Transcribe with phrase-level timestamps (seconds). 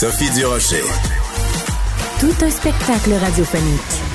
[0.00, 0.82] Sophie Durocher.
[2.20, 4.09] Tout un spectacle radiophonique.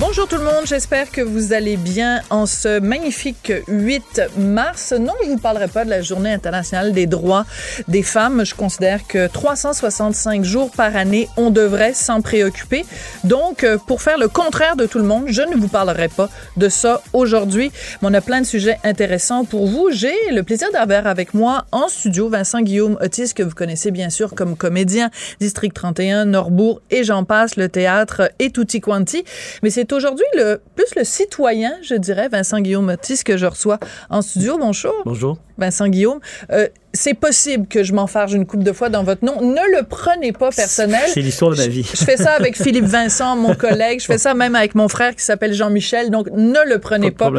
[0.00, 4.92] Bonjour tout le monde, j'espère que vous allez bien en ce magnifique 8 mars.
[4.92, 7.44] Non, je vous parlerai pas de la Journée internationale des droits
[7.88, 8.46] des femmes.
[8.46, 12.84] Je considère que 365 jours par année, on devrait s'en préoccuper.
[13.24, 16.28] Donc, euh, pour faire le contraire de tout le monde, je ne vous parlerai pas
[16.56, 17.72] de ça aujourd'hui.
[18.00, 19.88] Mais on a plein de sujets intéressants pour vous.
[19.90, 24.10] J'ai le plaisir d'avoir avec moi en studio Vincent Guillaume Otis, que vous connaissez bien
[24.10, 25.10] sûr comme comédien,
[25.40, 29.24] District 31, Norbourg et j'en passe, le théâtre et tutti quanti.
[29.64, 33.78] Mais c'est aujourd'hui le plus le citoyen, je dirais, Vincent Guillaume Otis, que je reçois
[34.10, 34.58] en studio.
[34.58, 34.94] Bonjour.
[35.04, 35.38] Bonjour.
[35.56, 36.20] Vincent Guillaume.
[36.50, 39.40] Euh, c'est possible que je m'enfarge une coupe de fois dans votre nom.
[39.40, 41.00] Ne le prenez pas personnel.
[41.06, 41.88] C'est l'histoire de ma vie.
[41.94, 44.00] Je, fais ça avec Philippe Vincent, mon collègue.
[44.00, 46.10] Je fais ça même avec mon frère qui s'appelle Jean-Michel.
[46.10, 47.30] Donc, ne le prenez pas,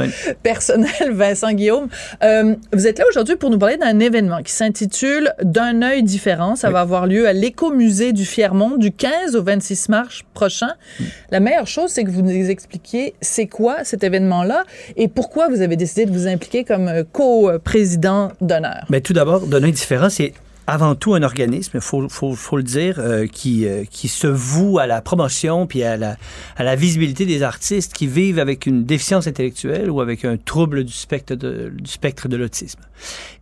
[0.43, 1.89] personnel, Vincent Guillaume.
[2.23, 6.55] Euh, vous êtes là aujourd'hui pour nous parler d'un événement qui s'intitule D'un œil différent.
[6.55, 10.71] Ça va avoir lieu à l'écomusée du Fiermont du 15 au 26 mars prochain.
[10.99, 11.03] Mm.
[11.31, 14.63] La meilleure chose, c'est que vous nous expliquiez c'est quoi cet événement-là
[14.95, 18.85] et pourquoi vous avez décidé de vous impliquer comme euh, co-président d'honneur.
[18.89, 20.33] Mais tout d'abord, œil différent, c'est
[20.69, 24.85] avant tout un organisme, il faut, le dire, euh, qui, euh, qui se voue à
[24.85, 26.15] la promotion puis à la,
[26.57, 30.83] à la visibilité des artistes qui vivent avec une déficience intellectuelle ou avec un trouble
[30.83, 32.81] du spectre de, du spectre de l'autisme.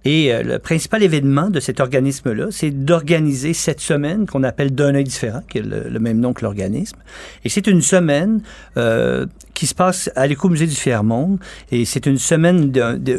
[0.05, 4.95] Et euh, le principal événement de cet organisme-là, c'est d'organiser cette semaine qu'on appelle D'un
[4.95, 6.97] œil différent, qui est le, même nom que l'organisme.
[7.43, 8.41] Et c'est une semaine
[9.57, 11.39] qui se passe à l'écomusée du Fiermont.
[11.71, 12.71] Et c'est une semaine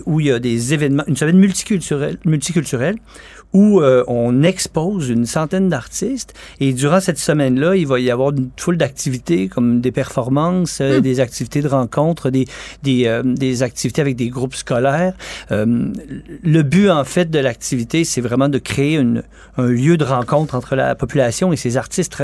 [0.07, 2.95] où il y a des événements, une semaine multiculturelle, multiculturelle
[3.53, 8.31] où euh, on expose une centaine d'artistes et durant cette semaine-là, il va y avoir
[8.31, 11.03] une foule d'activités comme des performances, euh, hmm.
[11.03, 12.47] des activités de rencontres, des,
[12.83, 15.15] des, euh, des, activités avec des groupes scolaires.
[15.51, 19.23] le but, en fait, de l'activité, c'est vraiment de créer une,
[19.57, 22.23] un lieu de rencontre entre la population et ces artistes,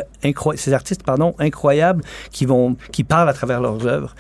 [0.57, 4.15] ces artistes pardon, incroyables qui, vont, qui parlent à travers leurs œuvres.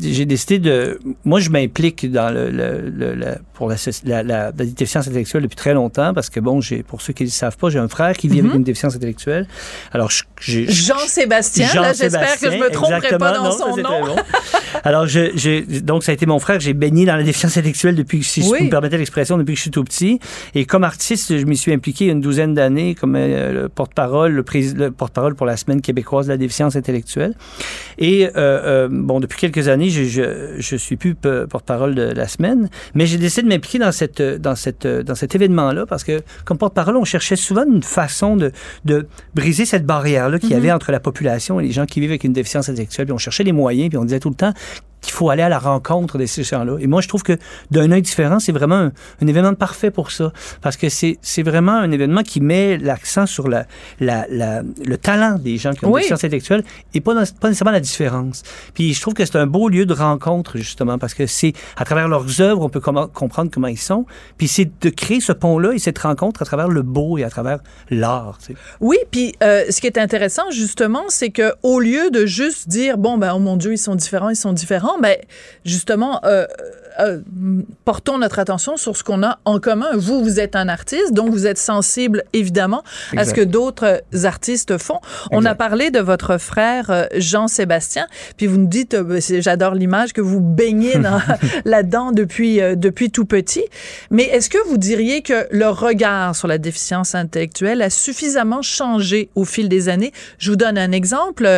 [0.00, 0.98] J'ai décidé de...
[1.24, 5.56] Moi, je m'implique dans le, le, le, pour la, la, la, la déficience intellectuelle depuis
[5.56, 7.88] très longtemps parce que, bon, j'ai, pour ceux qui ne le savent pas, j'ai un
[7.88, 8.58] frère qui vit avec mhm.
[8.58, 9.46] une déficience intellectuelle.
[9.92, 10.10] Alors,
[10.40, 10.68] j'ai.
[10.68, 14.16] Jean-Sébastien, là, j'espère que je me tromperai pas dans son nom.
[14.84, 15.06] Alors,
[15.82, 16.60] donc, ça a été mon frère.
[16.60, 19.62] J'ai baigné dans la déficience intellectuelle depuis, si je me permettais l'expression, depuis que je
[19.62, 20.20] suis tout petit.
[20.54, 24.44] Et comme artiste, je m'y suis impliqué une douzaine d'années comme euh, le porte-parole, le,
[24.76, 27.34] le porte-parole pour la Semaine québécoise de la déficience intellectuelle.
[27.98, 32.28] Et, euh, euh, bon, depuis quelques années, je, je, je suis plus porte-parole de la
[32.28, 36.22] Semaine, mais j'ai décidé de m'impliquer dans cette, dans cette, dans cet événement-là parce que,
[36.44, 38.52] comme porte-parole, on cherchait souvent une façon de,
[38.84, 40.76] de briser cette barrière-là qu'il y avait mhm.
[40.76, 43.06] entre la population et les gens qui vivent avec une déficience intellectuelle.
[43.06, 44.52] Puis on cherchait les moyens, puis on disait tout le temps
[45.00, 46.76] qu'il faut aller à la rencontre de ces gens-là.
[46.80, 47.36] Et moi, je trouve que
[47.70, 50.32] d'un œil différent, c'est vraiment un, événement parfait pour ça.
[50.60, 53.66] Parce que c'est, vraiment un événement qui met l'accent sur la,
[54.00, 56.64] la, la, le talent des gens qui ont des sciences intellectuelles
[56.94, 58.42] et pas, pas nécessairement la différence.
[58.74, 61.84] Puis je trouve que c'est un beau lieu de rencontre, justement, parce que c'est à
[61.84, 64.04] travers leurs œuvres, on peut comprendre comment ils sont.
[64.36, 67.30] Puis c'est de créer ce pont-là et cette rencontre à travers le beau et à
[67.30, 67.58] travers
[67.90, 68.38] l'art.
[68.38, 68.58] Tu sais.
[68.80, 72.98] Oui, puis euh, ce qui est intéressant, justement, c'est que au lieu de juste dire,
[72.98, 75.20] bon, ben, oh mon Dieu, ils sont différents, ils sont différents, mais
[75.64, 76.46] justement, euh,
[77.00, 77.20] euh,
[77.84, 79.90] portons notre attention sur ce qu'on a en commun.
[79.94, 82.82] Vous, vous êtes un artiste, donc vous êtes sensible, évidemment,
[83.16, 85.00] à ce que d'autres artistes font.
[85.30, 88.06] On a parlé de votre frère euh, Jean-Sébastien,
[88.36, 90.94] puis vous nous dites, ben, j'adore l'image, que vous baignez
[91.64, 93.64] là-dedans depuis, depuis tout petit.
[94.10, 99.30] Mais est-ce que vous diriez que le regard sur la déficience intellectuelle a suffisamment changé
[99.34, 100.12] au fil des années?
[100.38, 101.48] Je vous donne un exemple.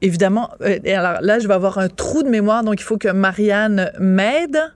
[0.00, 0.50] évidemment,
[0.86, 4.72] alors là, je vais avoir un trou de mémoire, donc il faut que Marianne m'aide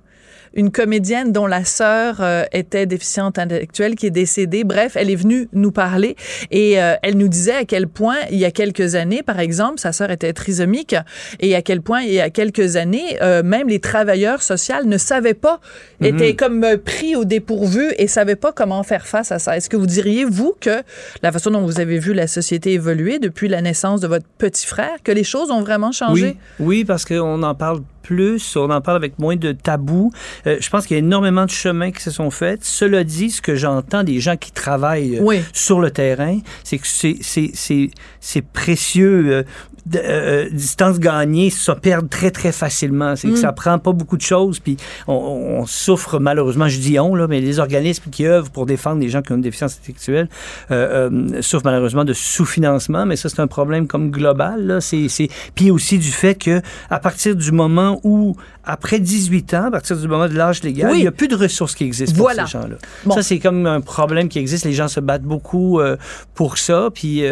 [0.57, 4.65] une comédienne dont la sœur euh, était déficiente intellectuelle qui est décédée.
[4.65, 6.17] Bref, elle est venue nous parler
[6.51, 9.79] et euh, elle nous disait à quel point il y a quelques années, par exemple,
[9.79, 10.97] sa sœur était trisomique
[11.41, 14.97] et à quel point il y a quelques années, euh, même les travailleurs sociaux ne
[14.99, 15.61] savaient pas,
[16.01, 16.07] mhm.
[16.07, 19.57] étaient comme pris au dépourvu et savaient pas comment faire face à ça.
[19.57, 20.83] Est-ce que vous diriez, vous, que
[21.23, 24.67] la façon dont vous avez vu la société évoluer depuis la naissance de votre petit
[24.67, 26.37] frère, que les choses ont vraiment changé?
[26.59, 30.13] Oui, oui parce qu'on en parle plus, on en parle avec moins de tabous.
[30.47, 32.65] Euh, je pense qu'il y a énormément de chemins qui se sont faits.
[32.65, 35.41] Cela dit, ce que j'entends des gens qui travaillent euh, Oui.
[35.53, 39.45] sur le terrain, c'est que c'est, précieux.
[39.87, 43.15] Euh, de- euh, distance gagnée, ça perd très, très facilement.
[43.17, 46.99] C'est que ça prend pas beaucoup de choses, puis on, on souffre malheureusement, je dis
[46.99, 49.79] on, là, mais les organismes qui œuvrent pour défendre les gens qui ont une déficience
[49.81, 50.29] intellectuelle
[50.71, 54.67] euh, euh, souffrent malheureusement de sous-financement, mais ça, c'est un problème comme global.
[54.67, 54.81] Là.
[54.81, 55.29] C'est, c'est...
[55.55, 56.61] Puis aussi du fait que
[56.91, 60.91] à partir du moment où, après 18 ans, à partir du moment de l'âge légal,
[60.91, 60.99] Oui.
[60.99, 62.43] il n'y a plus de ressources qui existent Voilà.
[62.43, 62.77] pour ces gens-là.
[63.05, 63.15] Bon.
[63.15, 64.65] Ça, c'est comme un problème qui existe.
[64.65, 65.97] Les gens se battent beaucoup euh,
[66.35, 67.23] pour ça, puis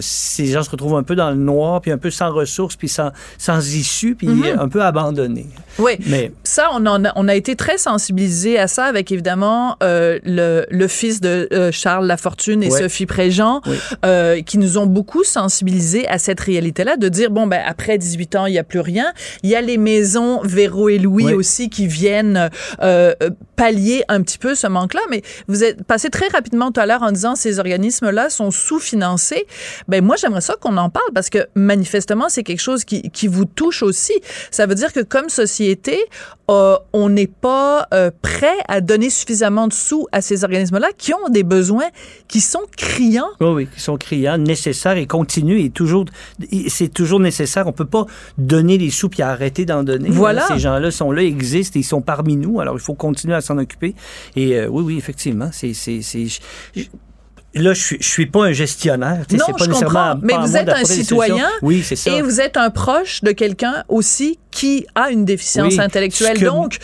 [0.00, 2.88] ces gens se retrouvent un peu dans le noir, puis un peu sans ressources, puis
[2.88, 4.58] sans, sans issue, puis Mhm.
[4.58, 5.46] un peu abandonnés.
[5.78, 5.92] Oui.
[6.06, 10.18] Mais Ça, on, en a, on a été très sensibilisés à ça avec évidemment euh,
[10.24, 12.80] le, le fils de euh, Charles Lafortune et Ouais.
[12.82, 13.76] Sophie Préjean, Oui.
[14.04, 18.36] euh, qui nous ont beaucoup sensibilisés à cette réalité-là, de dire, bon, ben, après 18
[18.36, 19.12] ans, il n'y a plus rien.
[19.42, 21.32] Il y a les maisons Véro et Louis Oui.
[21.34, 22.50] aussi qui viennent
[22.82, 23.14] euh,
[23.58, 25.00] pallier un petit peu ce manque-là.
[25.10, 29.46] Mais vous êtes passé très rapidement tout à l'heure en disant ces organismes-là sont sous-financés.
[29.88, 33.26] Ben, moi, j'aimerais ça qu'on en parle parce que manifestement, c'est quelque chose qui, qui
[33.26, 34.14] vous touche aussi.
[34.50, 35.98] Ça veut dire que comme société,
[36.50, 41.12] euh, on n'est pas euh, prêt à donner suffisamment de sous à ces organismes-là qui
[41.12, 41.88] ont des besoins
[42.26, 43.28] qui sont criants.
[43.40, 46.06] oui, oui, qui sont criants, nécessaires et continus et toujours,
[46.68, 47.66] c'est toujours nécessaire.
[47.66, 48.06] On peut pas
[48.38, 50.08] donner les sous puis arrêter d'en donner.
[50.08, 50.46] Voilà.
[50.46, 52.60] Ces gens-là sont là, existent, et ils sont parmi nous.
[52.60, 53.94] Alors il faut continuer à s'en occuper.
[54.36, 55.72] Et euh, oui, oui, effectivement, c'est,
[57.54, 59.24] Là, je suis, je suis pas un gestionnaire.
[59.32, 61.48] Non, c'est pas je nécessairement comprends, mais vous êtes un citoyen.
[61.62, 62.10] Oui, c'est ça.
[62.12, 66.38] Et vous êtes un proche de quelqu'un aussi qui a une déficience Oui, intellectuelle.
[66.38, 66.76] que- Donc,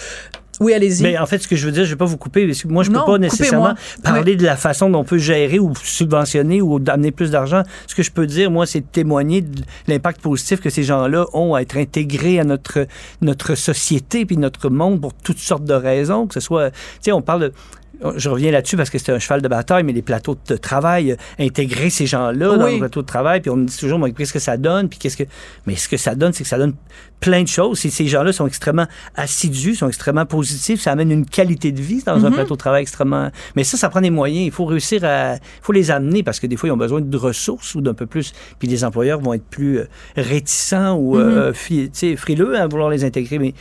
[0.61, 1.03] oui, allez-y.
[1.03, 2.69] Mais en fait, ce que je veux dire, je vais pas vous couper, parce que
[2.69, 5.73] moi, je peux Non, pas nécessairement parler de la façon dont on peut gérer ou
[5.83, 7.63] subventionner ou d'amener plus d'argent.
[7.87, 11.55] Ce que je peux dire, moi, c'est témoigner de l'impact positif que ces gens-là ont
[11.55, 12.87] à être intégrés à notre,
[13.21, 17.13] notre société puis notre monde pour toutes sortes de raisons, que ce soit, tu sais,
[17.13, 17.53] on parle de
[18.17, 21.13] je reviens là-dessus parce que c'est un cheval de bataille, mais les plateaux de travail,
[21.13, 22.73] euh, intégrer ces gens-là dans Oui.
[22.75, 24.99] les plateaux de travail, puis on me dit toujours, moi, qu'est-ce que ça donne, puis
[24.99, 25.25] qu'est-ce que...
[25.67, 26.75] Mais ce que ça donne, c'est que ça donne
[27.21, 27.85] plein de choses.
[27.87, 28.87] Et ces gens-là sont extrêmement
[29.17, 32.35] assidus, sont extrêmement positifs, ça amène une qualité de vie dans un Mhm.
[32.35, 33.31] plateau de travail extrêmement...
[33.57, 34.45] Mais ça, ça prend des moyens.
[34.45, 35.35] Il faut réussir à...
[35.37, 37.95] Il faut les amener parce que des fois, ils ont besoin de ressources ou d'un
[37.95, 38.33] peu plus...
[38.59, 39.85] Puis les employeurs vont être plus euh,
[40.17, 41.89] réticents ou euh, Mhm.
[41.93, 43.55] sais, frileux à vouloir les intégrer, mais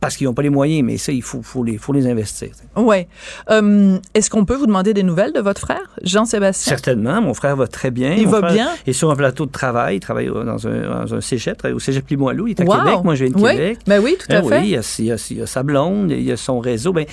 [0.00, 0.84] parce qu'ils n'ont pas les moyens.
[0.84, 2.48] Mais ça, il faut, faut, les, faut les investir.
[2.76, 3.08] Ouais.
[3.50, 6.70] Euh, Est-ce qu'on peut vous demander des nouvelles de votre frère, Jean-Sébastien?
[6.70, 7.20] Certainement.
[7.20, 8.12] Mon frère va très bien.
[8.14, 8.68] Il Mon va frère bien?
[8.86, 9.96] est sur un plateau de travail.
[9.96, 12.46] Il travaille dans un, dans un cégep, au cégep Limoilou.
[12.46, 12.76] Il est à Wow.
[12.78, 12.98] Québec.
[13.04, 13.50] Moi, je viens de Oui.
[13.52, 13.78] Québec.
[13.86, 14.60] Ben oui, tout à fait.
[14.60, 16.36] oui, il y, a, il y a- il y a sa blonde, il y a
[16.36, 16.92] son réseau.
[16.92, 17.04] Ben,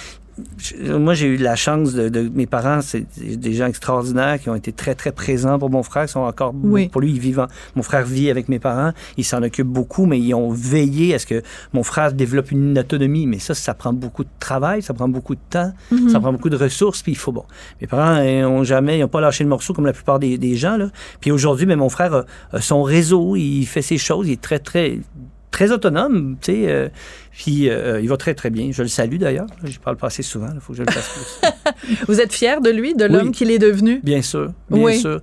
[0.90, 4.56] moi, j'ai eu la chance de, de- mes parents, c'est des gens extraordinaires qui ont
[4.56, 6.90] été très, très présents pour mon frère, qui sont encore Oui.
[6.90, 10.06] pour lui, ils vivent en- mon frère vit avec mes parents, il s'en occupe beaucoup,
[10.06, 11.42] mais ils ont veillé à ce que
[11.74, 13.28] mon frère développe une autonomie.
[13.28, 16.10] Mais ça, ça prend beaucoup de travail, ça prend beaucoup de temps, Mhm.
[16.10, 17.46] ça prend beaucoup de ressources, puis il faut, bon.
[17.82, 20.38] Mes parents euh, ont jamais, ils n'ont pas lâché le morceau comme la plupart des,
[20.38, 20.90] des gens, là.
[21.22, 24.42] Puis aujourd'hui, mais mon frère a, a son réseau, il fait ses choses, il est
[24.42, 25.00] très, très,
[25.56, 26.64] très autonome, tu sais.
[26.68, 26.90] euh,
[27.32, 28.70] puis euh, il va très, très bien.
[28.72, 29.48] Je le salue d'ailleurs.
[29.64, 31.96] Je parle pas assez souvent, il faut que je le fasse plus.
[32.08, 33.32] Vous êtes fier de lui, de l'homme Oui.
[33.32, 34.02] qu'il est devenu?
[34.04, 35.00] Bien sûr, bien Oui.
[35.00, 35.22] sûr.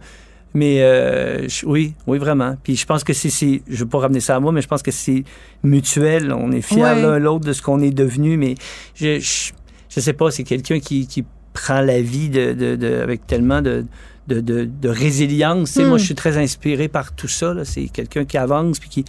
[0.54, 2.56] Mais euh, je- oui, oui, vraiment.
[2.62, 3.30] Puis je pense que c'est,
[3.66, 5.24] je veux pas ramener ça à moi, mais je pense que c'est
[5.62, 6.32] mutuel.
[6.32, 7.00] On est fiers Ouais.
[7.02, 8.36] l'un l'autre de ce qu'on est devenu.
[8.36, 8.54] Mais
[8.94, 9.52] je, je,
[9.88, 11.24] je sais pas, c'est quelqu'un qui, qui
[11.54, 13.84] prend la vie de, de, de- avec tellement de,
[14.28, 15.70] de, de, résilience.
[15.70, 15.88] Tu sais, Hmm.
[15.88, 17.54] Moi, je suis très inspiré par tout ça.
[17.64, 19.04] C'est quelqu'un qui avance puis qui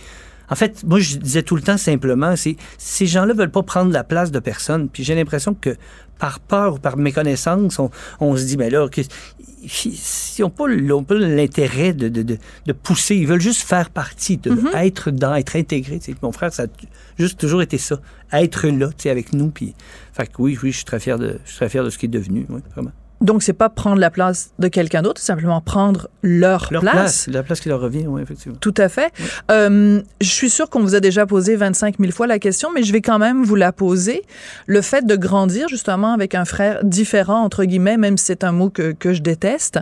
[0.49, 3.91] en fait, moi, je disais tout le temps simplement, c'est ces gens-là veulent pas prendre
[3.91, 4.89] la place de personne.
[4.89, 5.75] Puis j'ai l'impression que
[6.19, 11.17] par peur ou par méconnaissance, on, on se dit, mais là, que, ils n'ont pas,
[11.17, 13.15] l'intérêt de, de, de, pousser.
[13.15, 14.85] Ils veulent juste faire partie, de Mm-hmm.
[14.85, 15.99] être dans, être intégré.
[16.21, 16.67] Mon frère, ça a
[17.17, 17.99] juste toujours été ça,
[18.31, 19.49] être là, tu sais, avec nous.
[19.49, 19.73] Puis,
[20.13, 21.97] fait que oui, oui, je suis très fier de, je suis très fier de ce
[21.97, 22.91] qui est devenu, oui, vraiment.
[23.23, 26.93] Donc, c'est pas prendre la place de quelqu'un d'autre, c'est simplement prendre leur, Leur place.
[26.93, 28.57] place, la place qui leur revient, oui, effectivement.
[28.59, 29.11] Tout à fait.
[29.49, 32.83] Euh, je suis sûre qu'on vous a déjà posé 25 000 fois la question, mais
[32.83, 34.21] je vais quand même vous la poser.
[34.67, 38.51] Le fait de grandir justement avec un frère différent, entre guillemets, même si c'est un
[38.51, 39.79] mot que, que je déteste,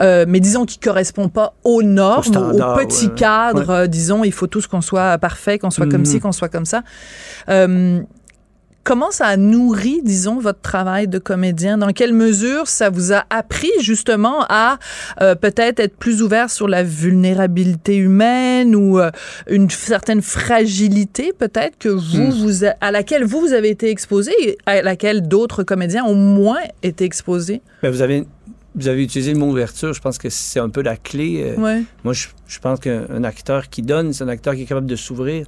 [0.00, 3.14] euh, mais disons qui correspond pas aux normes, Au standard, au petit ouais.
[3.14, 6.48] cadre, euh, disons, il faut tous qu'on soit parfait, qu'on soit comme ci, qu'on soit
[6.48, 6.82] comme ça.
[7.48, 8.00] Euh,
[8.90, 11.78] Comment ça a nourri, disons, votre travail de comédien?
[11.78, 14.80] Dans quelle mesure ça vous a appris justement à
[15.22, 19.12] euh, peut-être être plus ouvert sur la vulnérabilité humaine ou euh,
[19.48, 22.30] une certaine fragilité peut-être que vous, Hmm.
[22.30, 26.16] vous a- à laquelle vous, vous avez été exposé et à laquelle d'autres comédiens ont
[26.16, 27.62] moins été exposés?
[27.84, 28.24] Ben, vous avez
[28.74, 31.42] vous avez utilisé le mot ouverture, je pense que c'est un peu la clé.
[31.56, 31.82] euh, Ouais.
[32.02, 34.86] Moi, je, je pense qu'un un acteur qui donne, c'est un acteur qui est capable
[34.86, 35.46] de s'ouvrir.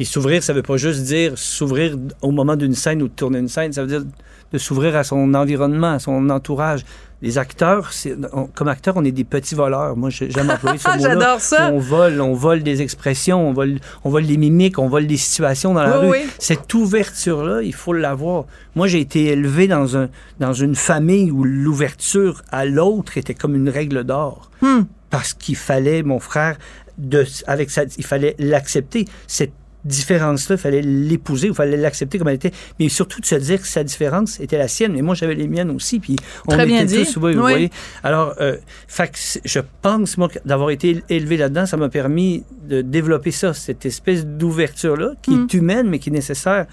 [0.00, 3.38] Puis s'ouvrir, ça veut pas juste dire s'ouvrir au moment d'une scène ou de tourner
[3.38, 4.02] une scène, ça veut dire
[4.50, 6.86] de s'ouvrir à son environnement, à son entourage.
[7.20, 7.90] Les acteurs,
[8.32, 9.94] on- comme acteurs, on est des petits voleurs.
[9.98, 11.00] Moi, j'ai- j'aime employer ce mot-là.
[11.00, 11.70] J'adore ça.
[11.70, 15.18] On vole, on vole des expressions, on vole, on vole des mimiques, on vole des
[15.18, 16.12] situations dans la Oui, rue.
[16.12, 16.30] oui.
[16.38, 18.46] Cette ouverture-là, il faut l'avoir.
[18.74, 20.08] Moi, j'ai été élevé dans, un,
[20.40, 24.50] dans une famille où l'ouverture à l'autre était comme une règle d'or.
[24.62, 24.84] Hmm.
[25.10, 26.56] Parce qu'il fallait, mon frère,
[26.96, 29.04] de, avec sa, il fallait l'accepter.
[29.26, 29.52] Cette
[29.84, 33.60] différence-là, il fallait l'épouser, il fallait l'accepter comme elle était, mais surtout de se dire
[33.60, 36.66] que sa différence était la sienne, mais moi j'avais les miennes aussi, puis on Très
[36.66, 37.04] bien était dit.
[37.04, 37.70] tous, oui, vous voyez.
[38.02, 38.56] Alors, euh,
[38.88, 43.54] fait je pense, moi, que d'avoir été élevé là-dedans, ça m'a permis de développer ça,
[43.54, 45.44] cette espèce d'ouverture-là, qui Mm.
[45.50, 46.66] est humaine, mais qui est nécessaire,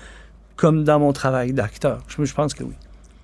[0.56, 2.04] comme dans mon travail d'acteur.
[2.08, 2.74] Je, je pense que oui.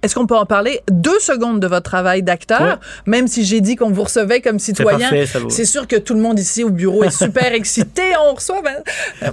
[0.03, 3.75] Est-ce qu'on peut en parler deux secondes de votre travail d'acteur, même si j'ai dit
[3.75, 5.09] qu'on vous recevait comme citoyen?
[5.49, 8.03] C'est sûr que tout le monde ici au bureau est super excité.
[8.29, 8.61] On reçoit.
[8.61, 8.83] ben-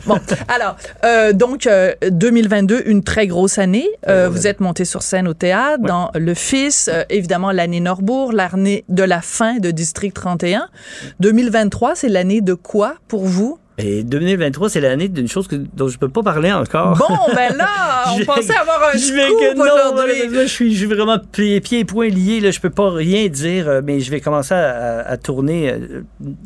[0.07, 3.89] Bon, alors, euh, donc, euh, 2022, une très grosse année.
[4.09, 8.33] Euh, vous êtes monté sur scène au théâtre, dans Le Fils, euh, évidemment l'année Norbourg,
[8.33, 10.69] l'année de la fin de District 31.
[11.21, 13.59] 2023, c'est l'année de quoi pour vous?
[13.85, 16.97] Et 2023, c'est l'année d'une chose que, dont je peux pas parler encore.
[16.97, 17.69] Bon, ben là,
[18.15, 20.31] on Je pensait avoir un je vais que non, aujourd'hui.
[20.31, 22.41] là, là, je suis, je suis vraiment pieds pieds et poings liés.
[22.41, 24.71] Là, je peux pas rien dire, euh, mais je vais commencer à,
[25.01, 26.03] à- à tourner euh,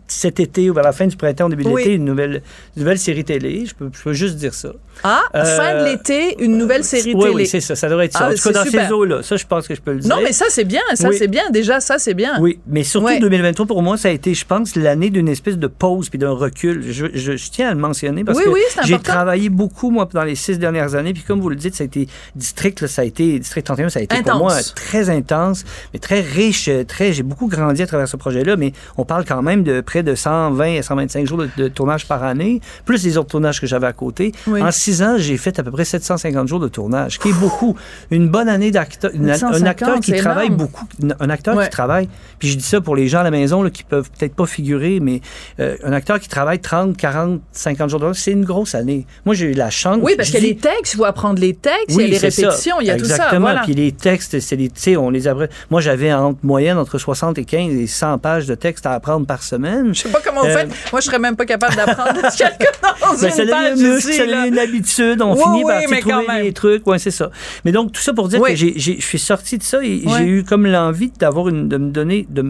[0.08, 1.82] cet été ou vers la fin du printemps, début de Oui.
[1.82, 2.42] l'été, une nouvelle,
[2.76, 3.64] une nouvelle série télé.
[3.66, 4.70] Je peux, je peux juste dire ça.
[5.02, 7.34] Ah, Euh, fin de l'été, une nouvelle série oui, télé.
[7.34, 7.74] Oui, c'est ça.
[7.74, 8.26] Ça devrait être ça.
[8.28, 8.86] Ah, en tout cas, dans super.
[8.86, 9.22] ces eaux-là.
[9.22, 10.14] Ça, je pense que je peux le dire.
[10.14, 10.80] Non, mais ça, c'est bien.
[10.94, 11.16] Ça, Oui.
[11.18, 11.42] c'est bien.
[11.50, 12.38] Déjà, ça, c'est bien.
[12.40, 13.18] Oui, mais surtout Ouais.
[13.18, 16.30] 2023, pour moi, ça a été, je pense, l'année d'une espèce de pause puis d'un
[16.30, 16.84] recul.
[16.92, 20.08] Je, je- je tiens à le mentionner parce Oui, que oui, j'ai travaillé beaucoup, moi,
[20.12, 21.12] dans les six dernières années.
[21.12, 23.88] Puis comme vous le dites, ça a été district, là, ça a été, district 31,
[23.88, 24.30] ça a été Intense.
[24.30, 28.16] pour moi très intense, mais très riche, euh, très, j'ai beaucoup grandi à travers ce
[28.16, 31.68] projet-là, mais on parle quand même de près de 120 à 125 jours de, de
[31.68, 34.32] tournage par année, plus les autres tournages que j'avais à côté.
[34.46, 34.62] Oui.
[34.62, 37.76] En six ans, j'ai fait à peu près 750 jours de tournage, qui est beaucoup.
[38.10, 40.58] Une bonne année d'acteur, un 750, acteur qui travaille énorme.
[40.58, 40.86] beaucoup,
[41.20, 41.64] un acteur Ouais.
[41.64, 44.10] qui travaille, puis je dis ça pour les gens à la maison là, qui peuvent
[44.10, 45.20] peut-être pas figurer, mais
[45.60, 47.13] euh, un acteur qui travaille 30, 40,
[47.52, 49.06] 50 jours de c'est une grosse année.
[49.24, 49.98] Moi, j'ai eu la chance.
[50.02, 52.06] Oui, parce qu'il y a les textes, il faut apprendre les textes, il y a
[52.08, 52.42] les c'est ça.
[52.48, 53.14] répétitions, il y a tout ça.
[53.16, 53.54] Exactement.
[53.64, 55.46] Puis les textes, c'est des, tu sais, on les apprend.
[55.70, 59.26] Moi, j'avais en moyenne entre 60 et 15 et 100 pages de textes à apprendre
[59.26, 59.94] par semaine.
[59.94, 60.68] Je sais pas comment vous Euh, faites.
[60.92, 65.22] Moi, je serais même pas capable d'apprendre quelque chose Ben, ça une page habitude.
[65.22, 66.86] On Oui, finit oui, par trouver des trucs.
[66.86, 67.30] Ouais, c'est ça.
[67.64, 68.50] Mais donc, tout ça pour dire Oui.
[68.50, 71.90] que je suis sorti de ça et j'ai eu comme l'envie d'avoir une, de me
[71.90, 72.42] donner, de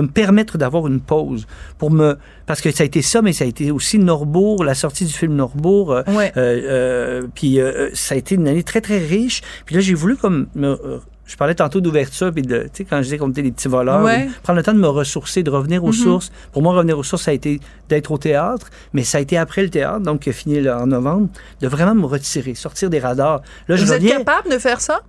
[0.00, 1.46] me permettre d'avoir une pause
[1.78, 2.16] pour me,
[2.50, 5.12] parce que ça a été ça, mais ça a été aussi Norbourg, la sortie du
[5.12, 5.92] film Norbourg.
[5.92, 6.32] euh, Ouais.
[6.36, 9.40] euh, euh, puis euh, ça a été une année très, très riche.
[9.66, 10.48] Puis là, j'ai voulu comme...
[10.56, 13.52] me- je parlais tantôt d'ouverture, puis de, tu sais, quand je disais qu'on était des
[13.52, 14.28] petits voleurs, Ouais.
[14.42, 15.92] prendre le temps de me ressourcer, de revenir aux Mhm.
[15.92, 16.32] sources.
[16.50, 19.36] Pour moi, revenir aux sources, ça a été d'être au théâtre, mais ça a été
[19.38, 21.28] après le théâtre, donc qui a fini là, en novembre,
[21.60, 23.42] de vraiment me retirer, sortir des radars.
[23.68, 25.02] Là, je Vous êtes reviens, capable de faire ça?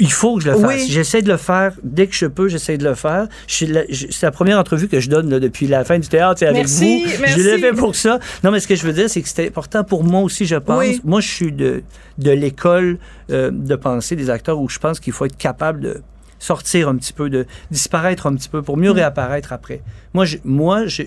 [0.00, 0.80] Il faut que je le fasse.
[0.82, 0.86] Oui.
[0.88, 3.28] J'essaie de le faire dès que je peux, j'essaie de le faire.
[3.62, 6.56] La- C'est la première entrevue que je donne là, depuis la fin du théâtre, avec
[6.56, 7.20] Merci, vous.
[7.20, 7.40] merci.
[7.40, 8.18] Je l'ai fait pour ça.
[8.44, 10.56] Non, mais ce que je veux dire, c'est que c'était important pour moi aussi, je
[10.56, 10.78] pense.
[10.78, 11.00] Oui.
[11.04, 11.82] Moi, je suis de,
[12.18, 12.98] de l'école
[13.30, 16.02] euh, de pensée des acteurs où je pense qu'il faut être capable de
[16.38, 18.96] sortir un petit peu, de disparaître un petit peu pour mieux Mm.
[18.96, 19.82] réapparaître après.
[20.14, 21.02] Moi, je, moi, je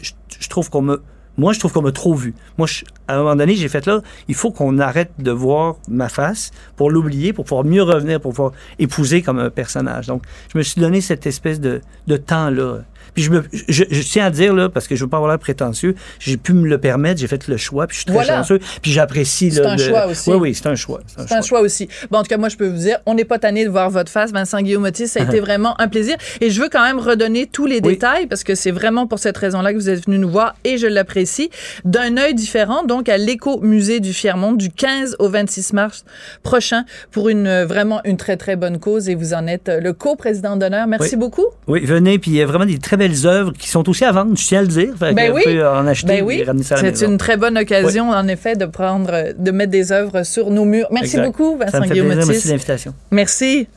[0.49, 1.01] trouve qu'on me
[1.39, 2.33] moi, je trouve qu'on m'a trop vu.
[2.57, 2.67] Moi,
[3.07, 6.51] à un moment donné, j'ai fait là, il faut qu'on arrête de voir ma face
[6.75, 10.07] pour l'oublier, pour pouvoir mieux revenir, pour pouvoir épouser comme un personnage.
[10.07, 12.79] Donc, je me suis donné cette espèce de, de temps-là.
[13.13, 15.31] Puis je, me, je, je tiens à dire, là, parce que je veux pas avoir
[15.31, 18.13] l'air prétentieux, j'ai pu me le permettre, j'ai fait le choix, puis je suis très
[18.13, 18.37] Voilà.
[18.37, 19.51] chanceux, puis j'apprécie.
[19.51, 20.29] C'est un le- choix aussi.
[20.31, 21.01] Oui, oui, c'est un choix.
[21.17, 21.87] C'est un choix aussi.
[22.11, 23.89] Bon, en tout cas, moi, je peux vous dire, on n'est pas tanné de voir
[23.89, 25.07] votre face, Vincent Guillaume Otis.
[25.07, 26.15] Ça a été vraiment un plaisir.
[26.41, 27.93] Et je veux quand même redonner tous les Oui.
[27.93, 30.77] détails parce que c'est vraiment pour cette raison-là que vous êtes venu nous voir et
[30.77, 31.49] je l'apprécie.
[31.85, 36.05] D'un œil différent, donc à l'éco-musée du Fiermont du 15 au 26 mars
[36.43, 39.79] prochain pour une euh, vraiment une très, très bonne cause et vous en êtes euh,
[39.79, 40.87] le co-président d'honneur.
[40.87, 41.17] Merci Oui.
[41.17, 41.45] beaucoup.
[41.67, 44.11] Oui, venez, puis il y a vraiment des très belles œuvres qui sont aussi à
[44.11, 44.93] vendre, je tiens à le dire.
[44.97, 45.43] Fait Ben oui.
[45.63, 48.27] en acheter Ben oui, et ramener ça à la c'est une très bonne occasion, en
[48.27, 50.87] effet, de prendre, de mettre des œuvres sur nos murs.
[50.91, 51.25] Merci Exact.
[51.25, 52.93] beaucoup, Ça Vincent me fait Guillaume plaisir, merci l'invitation.
[53.11, 53.67] Merci.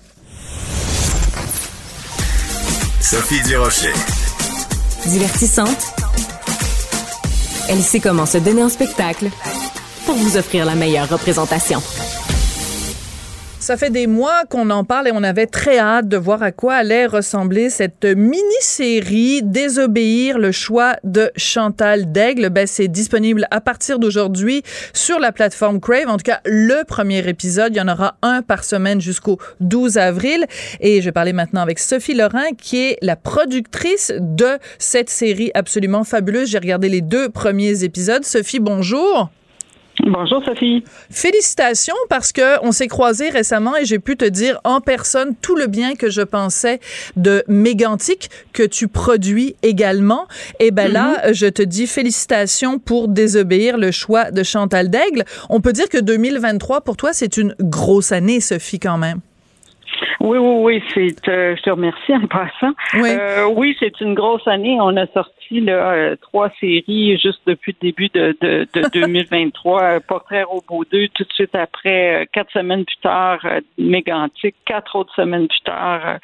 [3.01, 3.93] Sophie Durocher.
[5.07, 5.95] Divertissante.
[7.69, 9.27] Elle sait comment se donner en spectacle
[10.07, 11.81] pour vous offrir la meilleure représentation.
[13.63, 16.51] Ça fait des mois qu'on en parle et on avait très hâte de voir à
[16.51, 22.51] quoi allait ressembler cette mini-série Désobéir, le choix de Chantal Daigle.
[22.51, 26.09] Ben, c'est disponible à partir d'aujourd'hui sur la plateforme Crave.
[26.09, 29.97] En tout cas, le premier épisode, il y en aura un par semaine jusqu'au 12
[29.97, 30.45] avril.
[30.81, 35.53] Et je vais parler maintenant avec Sophie Laurent, qui est la productrice de cette série
[35.55, 36.51] absolument fabuleuse.
[36.51, 38.25] J'ai regardé les deux premiers épisodes.
[38.25, 39.31] Sophie, bonjour.
[40.05, 40.83] Bonjour Sophie.
[41.11, 45.55] Félicitations parce que on s'est croisés récemment et j'ai pu te dire en personne tout
[45.55, 46.81] le bien que je pensais
[47.15, 50.27] de Mégantic que tu produis également.
[50.59, 51.35] Et ben là, mm-hmm.
[51.35, 55.25] je te dis félicitations pour désobéir le choix de Chantal Daigle.
[55.49, 59.21] On peut dire que 2023 pour toi c'est une grosse année Sophie quand même.
[60.21, 61.29] Oui, oui, oui, c'est.
[61.29, 62.75] Euh, je te remercie en passant.
[62.95, 64.79] Oui, euh, oui c'est une grosse année.
[64.81, 70.01] On a sorti là, euh, trois séries juste depuis le début de, de, de 2023.
[70.01, 73.41] Portrait Robot 2, tout de suite après, quatre semaines plus tard,
[73.79, 76.19] Mégantique, quatre autres semaines plus tard,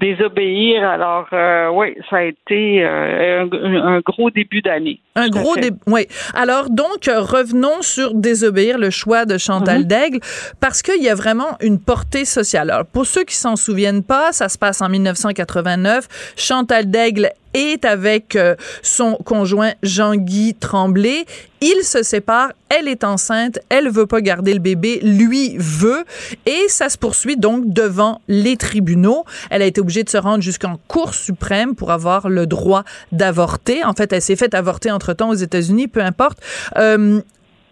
[0.00, 0.84] Désobéir.
[0.88, 1.26] Alors,
[1.74, 5.00] oui, ça a été un, gros début d'année.
[5.14, 6.06] Un gros début, oui.
[6.34, 9.86] Alors, donc, revenons sur Désobéir, le choix de Chantal mm-hmm.
[9.86, 10.20] Daigle,
[10.60, 12.70] parce qu'il y a vraiment une portée sociale.
[12.70, 16.34] Alors, pour ceux qui s'en souviennent pas, ça se passe en 1989.
[16.36, 21.24] Chantal Daigle est avec euh, son conjoint Jean-Guy Tremblay.
[21.60, 26.04] Ils se séparent, elle est enceinte, elle veut pas garder le bébé, lui veut,
[26.46, 29.24] et ça se poursuit donc devant les tribunaux.
[29.50, 33.84] Elle a été obligée de se rendre jusqu'en Cour suprême pour avoir le droit d'avorter.
[33.84, 36.38] En fait, elle s'est faite avorter entre-temps aux États-Unis, peu importe.
[36.76, 37.20] Euh,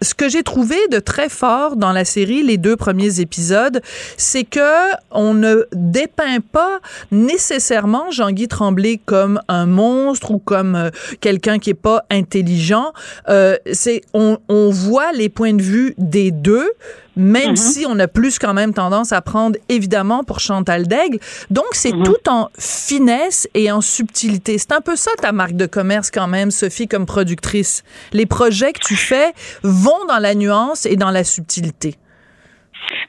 [0.02, 3.80] ce que j'ai trouvé de très fort dans la série, les deux premiers épisodes,
[4.16, 10.90] c'est que on ne dépeint pas nécessairement Jean-Guy Tremblay comme un monstre ou comme euh,
[11.20, 12.92] quelqu'un qui est pas intelligent.
[13.28, 16.70] Euh, c'est on, on voit les points de vue des deux,
[17.16, 17.72] même mm-hmm.
[17.72, 21.18] si on a plus quand même tendance à prendre évidemment pour Chantal Daigle.
[21.50, 22.04] Donc c'est mm-hmm.
[22.04, 24.58] tout en finesse et en subtilité.
[24.58, 27.82] C'est un peu ça ta marque de commerce quand même, Sophie, comme productrice.
[28.12, 29.32] Les projets que tu fais
[29.62, 31.96] vont dans la nuance et dans la subtilité.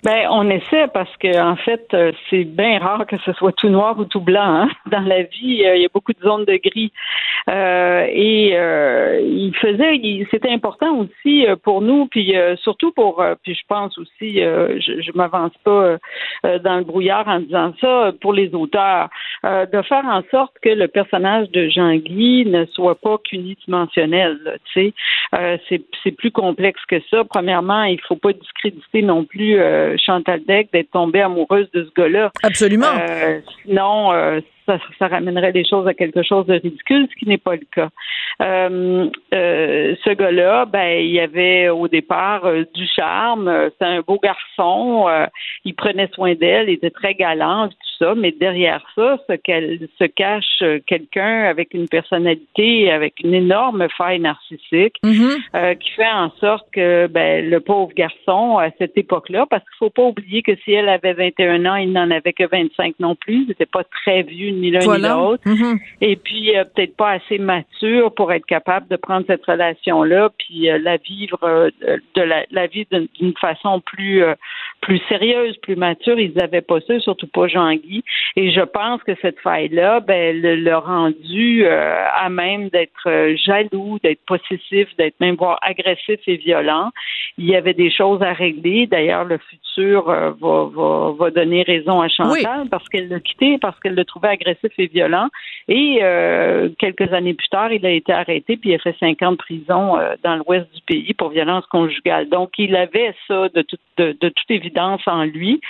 [0.04, 3.70] Ben, on essaie parce que en fait, euh, c'est bien rare que ce soit tout
[3.70, 4.62] noir ou tout blanc.
[4.62, 4.70] Hein.
[4.92, 6.92] Dans la vie, euh, il y a beaucoup de zones de gris.
[7.50, 8.52] Euh, et
[9.24, 15.02] il faisait, c'était important aussi pour nous, puis surtout pour, puis je pense aussi, je,
[15.02, 15.98] je m'avance pas
[16.44, 19.10] dans le brouillard en disant ça, pour les auteurs,
[19.46, 24.58] de faire en sorte que le personnage de Jean-Guy ne soit pas qu'unidimensionnel.
[24.74, 24.94] Tu
[25.32, 27.24] sais, c'est plus complexe que ça.
[27.24, 29.58] Premièrement, il faut pas discréditer non plus
[30.06, 32.32] Chantal Deck d'être tombée amoureuse de ce gars-là.
[32.44, 32.88] Absolument.
[33.00, 37.38] Euh, sinon, euh, ça, ramènerait les choses à quelque chose de ridicule, ce qui n'est
[37.38, 37.90] pas le cas.
[38.42, 43.70] Euh, ce gars-là, ben, il avait au départ du charme.
[43.78, 45.08] C'est un beau garçon.
[45.64, 46.70] il prenait soin d'elle.
[46.70, 51.74] Il était très galant ça, mais derrière ça, ce qu'elle se cache euh, quelqu'un avec
[51.74, 55.38] une personnalité, avec une énorme faille narcissique, mm-hmm.
[55.56, 59.78] euh, qui fait en sorte que ben, le pauvre garçon, à cette époque-là, parce qu'il
[59.80, 63.16] faut pas oublier que si elle avait 21 ans, il n'en avait que 25 non
[63.16, 65.80] plus, il n'était pas très vieux ni l'un ni l'autre, mm-hmm.
[66.02, 70.68] et puis euh, peut-être pas assez mature pour être capable de prendre cette relation-là, puis
[70.82, 71.70] la vivre
[72.16, 74.24] de la, la vie d'une façon plus
[74.82, 76.20] plus sérieuse, plus mature.
[76.20, 78.04] Ils n'avaient pas ça, surtout pas Jean-Guy.
[78.36, 84.00] Et je pense que cette faille-là, ben, l'a rendu euh, à même d'être euh, jaloux,
[84.04, 86.92] d'être possessif, d'être même voire agressif et violent.
[87.38, 88.88] Il y avait des choses à régler.
[88.88, 93.58] D'ailleurs, le futur euh, va, va, va, donner raison à Chantal parce qu'elle l'a quitté,
[93.58, 95.28] parce qu'elle le trouvait agressif et violent.
[95.68, 96.00] Et
[96.80, 99.38] quelques années plus tard, il a été arrêté puis il a fait cinq ans de
[99.38, 102.30] prison dans l'ouest du pays pour violence conjugale.
[102.30, 105.62] Donc, il avait ça de, tout, de, de toute évidence en lui.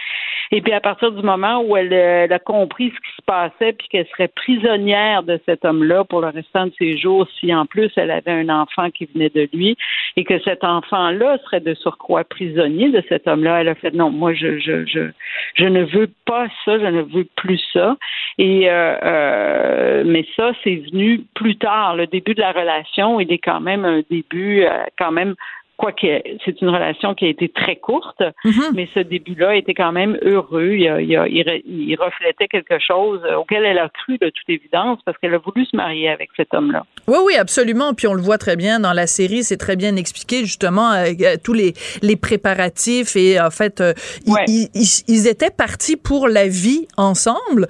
[0.51, 1.93] Et puis à partir du moment où elle,
[2.31, 6.27] a compris ce qui se passait, puis qu'elle serait prisonnière de cet homme-là pour le
[6.27, 9.75] restant de ses jours, si en plus elle avait un enfant qui venait de lui,
[10.15, 14.09] et que cet enfant-là serait de surcroît prisonnier de cet homme-là, elle a fait non,
[14.09, 17.97] moi je je ne veux pas ça, je ne veux plus ça.
[18.37, 21.95] Et euh, euh, mais ça, c'est venu plus tard.
[21.95, 25.35] Le début de la relation, il est quand même un début euh, quand même
[25.77, 26.07] quoique
[26.43, 28.73] c'est une relation qui a été très courte, mhm.
[28.73, 30.71] mais ce début-là était quand même heureux.
[30.71, 35.65] Il, reflétait quelque chose auquel elle a cru de toute évidence parce qu'elle a voulu
[35.65, 36.85] se marier avec cet homme-là.
[37.07, 37.93] Oui, oui, absolument.
[37.93, 41.11] Puis on le voit très bien dans la série, c'est très bien expliqué justement euh,
[41.21, 43.93] euh, tous les, les préparatifs et en fait, euh,
[44.25, 47.67] ils, étaient partis pour la vie ensemble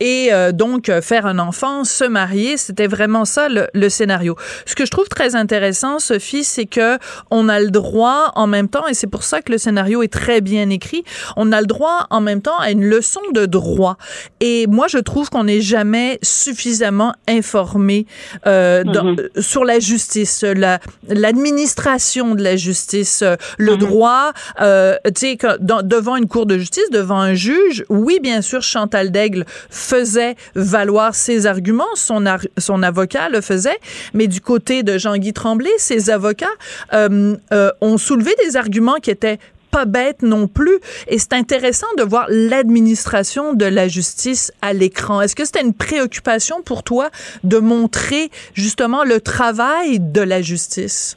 [0.00, 4.36] et donc faire un enfant, se marier, c'était vraiment ça le, le scénario.
[4.66, 6.98] Ce que je trouve très intéressant, Sophie, c'est que
[7.30, 10.12] on a le droit en même temps, et c'est pour ça que le scénario est
[10.12, 11.04] très bien écrit,
[11.36, 13.96] on a le droit en même temps à une leçon de droit.
[14.40, 18.06] Et moi, je trouve qu'on n'est jamais suffisamment informé
[18.46, 19.28] euh, mhm.
[19.40, 23.78] sur la justice, la, l'administration de la justice, euh, le mhm.
[23.78, 28.62] droit, euh, tu sais, devant une cour de justice, devant un juge, oui, bien sûr,
[28.62, 32.24] Chantal Daigle faisait valoir ses arguments, son,
[32.58, 33.78] son avocat le faisait,
[34.12, 36.46] mais du côté de Jean-Guy Tremblay, ses avocats,
[36.92, 39.38] euh, euh, euh, ont soulevé des arguments qui étaient
[39.70, 40.78] pas bêtes non plus.
[41.08, 45.20] Et c'est intéressant de voir l'administration de la justice à l'écran.
[45.20, 47.10] Est-ce que c'était une préoccupation pour toi
[47.42, 51.16] de montrer justement le travail de la justice?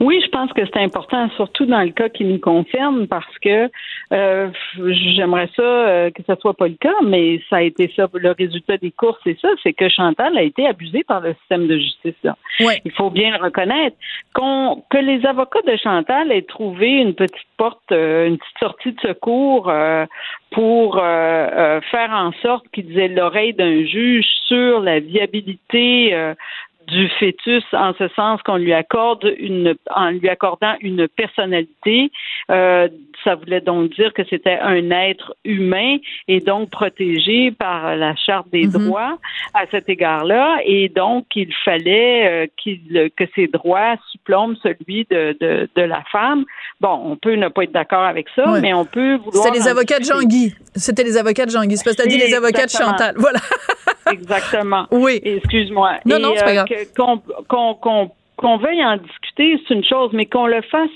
[0.00, 3.70] Oui, je pense que c'est important, surtout dans le cas qui nous concerne, parce que
[4.12, 8.08] euh, j'aimerais ça euh, que ça soit pas le cas, mais ça a été ça.
[8.12, 11.66] Le résultat des courses, c'est ça, c'est que Chantal a été abusée par le système
[11.66, 12.14] de justice.
[12.22, 12.36] Là.
[12.84, 13.96] Il faut bien le reconnaître.
[14.34, 18.92] Qu'on, que les avocats de Chantal aient trouvé une petite porte, euh, une petite sortie
[18.92, 19.72] de secours
[20.50, 26.14] pour faire en sorte qu'ils aient l'oreille d'un juge sur la viabilité
[26.86, 32.10] du fœtus en ce sens qu'on lui accorde une en lui accordant une personnalité.
[32.50, 32.88] Euh,
[33.22, 35.96] ça voulait donc dire que c'était un être humain
[36.28, 38.72] et donc protégé par la charte des mhm.
[38.72, 39.18] droits
[39.54, 40.58] à cet égard-là.
[40.64, 46.02] Et donc il fallait euh, qu'il que ses droits supplombent celui de, de, de, la
[46.12, 46.44] femme.
[46.80, 49.68] Bon on peut ne pas être d'accord avec ça mais on peut vouloir c'était les
[49.68, 50.54] avocats de Jean-Guy.
[50.74, 51.76] C'était les avocats de Jean-Guy.
[51.76, 53.14] C'est parce que tu as dit les avocats de Chantal.
[53.16, 53.40] voilà.
[54.12, 54.86] Exactement.
[54.90, 55.20] Oui.
[55.24, 55.98] Excuse-moi.
[56.04, 57.20] Non, non, c'est pas euh, grave.
[58.36, 60.90] Qu'on veuille en discuter, c'est une chose, mais qu'on le fasse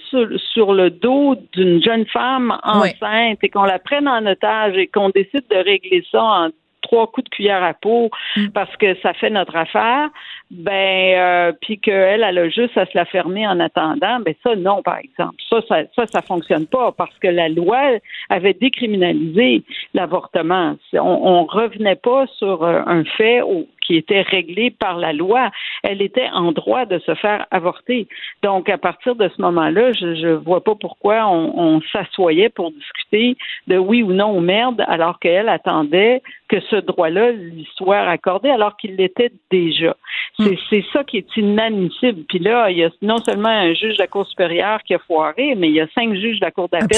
[0.52, 5.10] sur, le dos d'une jeune femme enceinte et qu'on la prenne en otage et qu'on
[5.10, 6.48] décide de régler ça en
[6.82, 8.48] trois coups de cuillère à peau mm.
[8.48, 10.08] parce que ça fait notre affaire,
[10.50, 14.56] ben euh, puis qu'elle elle a juste à se la fermer en attendant, ben ça
[14.56, 15.36] non par exemple.
[15.48, 17.98] Ça ça ça, ça fonctionne pas parce que la loi
[18.30, 19.62] avait décriminalisé
[19.94, 20.76] l'avortement.
[20.94, 23.42] On, on revenait pas sur euh, un fait
[23.88, 25.51] qui était réglé par la loi.
[25.83, 28.07] Elle était en droit de se faire avorter.
[28.42, 32.70] Donc, à partir de ce moment-là, je ne vois pas pourquoi on, on s'assoyait pour
[32.70, 38.01] discuter de oui ou non ou merde, alors qu'elle attendait que ce droit-là lui soit
[38.01, 39.96] accordé, alors qu'il l'était déjà.
[40.38, 40.46] Hmm.
[40.70, 42.24] C'est ça qui est inadmissible.
[42.29, 44.98] Puis là, il y a non seulement un juge de la Cour supérieure qui a
[44.98, 46.88] foiré, mais il y a cinq juges de la Cour d'appel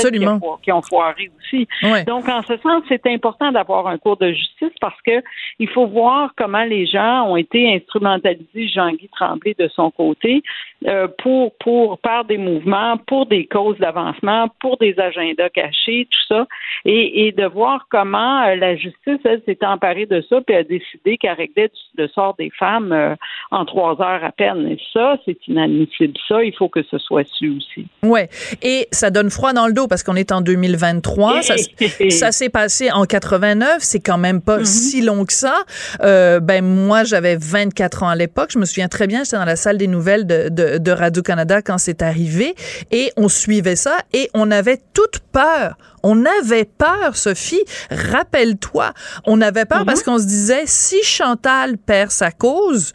[0.62, 1.66] qui, ont foiré aussi.
[2.06, 5.22] Donc, en ce sens, c'est important d'avoir un cours de justice parce que
[5.58, 10.42] il faut voir comment les gens ont été instrumentalisés, Jean-Guy Tremblay de son côté,
[10.86, 16.34] euh, pour, pour, par des mouvements, pour des causes d'avancement, pour des agendas cachés, tout
[16.34, 16.46] ça,
[16.86, 20.62] et, et de voir comment euh, la justice, elle, s'est emparée de ça, puis a
[20.64, 23.14] décidé qu'elle réglait le sort des femmes euh,
[23.50, 24.66] en trois heures à peine.
[24.68, 26.14] Et ça, c'est inadmissible.
[26.26, 27.86] Ça, il faut que ce soit su aussi.
[28.02, 28.28] Ouais.
[28.62, 31.42] Et ça donne froid dans le dos parce qu'on est en 2023.
[31.42, 31.56] ça,
[32.08, 33.78] ça s'est passé en 89.
[33.80, 34.64] C'est quand même pas mm-hmm.
[34.64, 35.62] si long que ça.
[36.00, 38.50] Ben moi, j'avais 24 ans à l'époque.
[38.52, 39.24] Je me souviens très bien.
[39.24, 42.54] J'étais dans la salle des nouvelles de, de, de Radio Canada quand c'est arrivé
[42.90, 45.76] et on suivait ça et on avait toute peur.
[46.02, 47.62] On avait peur, Sophie.
[47.90, 48.92] Rappelle-toi,
[49.26, 49.86] on avait peur mm-hmm.
[49.86, 52.92] parce qu'on se disait si Chantal perd sa cause,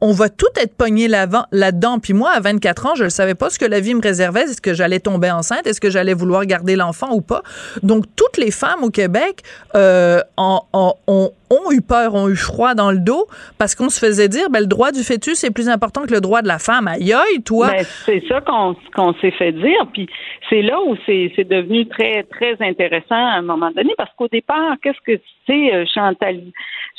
[0.00, 1.98] on va tout être pogné là-dedans.
[1.98, 4.42] Puis moi, à 24 ans, je ne savais pas ce que la vie me réservait.
[4.42, 5.66] Est-ce que j'allais tomber enceinte?
[5.66, 7.42] Est-ce que j'allais vouloir garder l'enfant ou pas?
[7.82, 9.42] Donc, toutes les femmes au Québec
[9.74, 11.32] euh, ont,
[11.72, 13.26] eu peur, ont eu froid dans le dos
[13.58, 16.20] parce qu'on se faisait dire, ben, le droit du fœtus est plus important que le
[16.20, 16.86] droit de la femme.
[16.86, 17.68] Aïe, aïe, toi!
[17.68, 19.86] Ben, c'est ça qu'on s'est fait dire.
[19.92, 20.08] Puis
[20.48, 24.76] c'est là où c'est devenu très, très intéressant à un moment donné parce qu'au départ,
[24.82, 26.40] qu'est-ce que c'est, euh, Chantal?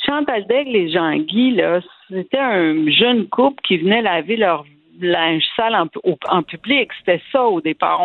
[0.06, 4.64] Chantal Daigle et Jean-Guy, là, c'était un jeune couple qui venait laver leur
[5.00, 6.90] linge sale en, public.
[6.98, 8.00] C'était ça au départ.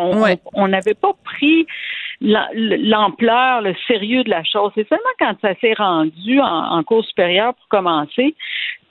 [0.53, 1.65] On n'avait pas pris
[2.21, 4.71] l'ampleur, le sérieux de la chose.
[4.75, 8.35] C'est seulement quand ça s'est rendu en, en cours supérieure pour commencer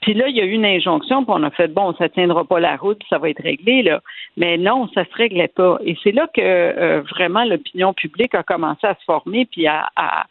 [0.05, 2.45] puis là, il y a eu une injonction, puis on a fait bon, ça tiendra
[2.45, 4.01] pas la route, ça va être réglé là.
[4.37, 5.79] Mais non, ça se réglait pas.
[5.83, 9.87] Et c'est là que euh, vraiment l'opinion publique a commencé à se former, puis à,
[9.95, 10.27] à,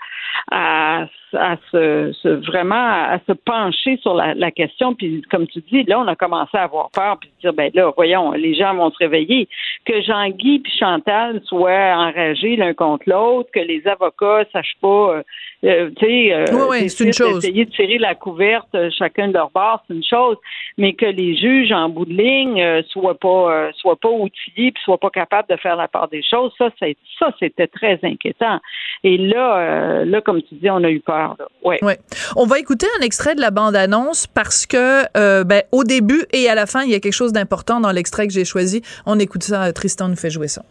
[0.52, 4.94] à, se, vraiment à se pencher sur la, la, question.
[4.94, 7.90] Puis comme tu dis, là, on a commencé à avoir peur, puis dire ben là,
[7.96, 9.48] voyons, les gens vont se réveiller.
[9.86, 15.22] Que Jean-Guy puis Chantal soient enragés l'un contre l'autre, que les avocats sachent pas, euh,
[15.64, 17.44] euh tu sais, euh, oui, c'est une chose.
[17.44, 20.36] Essayer de tirer la couverte chacun de leur bord c'est une chose,
[20.78, 24.72] mais que les juges, en bout de ligne, euh, soient pas euh, soient pas outillés
[24.72, 27.98] puis soient pas capables de faire la part des choses, ça, c'est ça, c'était très
[28.02, 28.60] inquiétant.
[29.02, 31.36] Et là, euh, là, comme tu dis, on a eu peur.
[31.62, 31.82] Ouais.
[31.82, 31.98] ouais.
[32.36, 36.54] On va écouter un extrait de la bande-annonce parce que, ben, au début et à
[36.54, 38.82] la fin, il y a quelque chose d'important dans l'extrait que j'ai choisi.
[39.06, 39.72] On écoute ça.
[39.72, 40.62] Tristan nous fait jouer ça.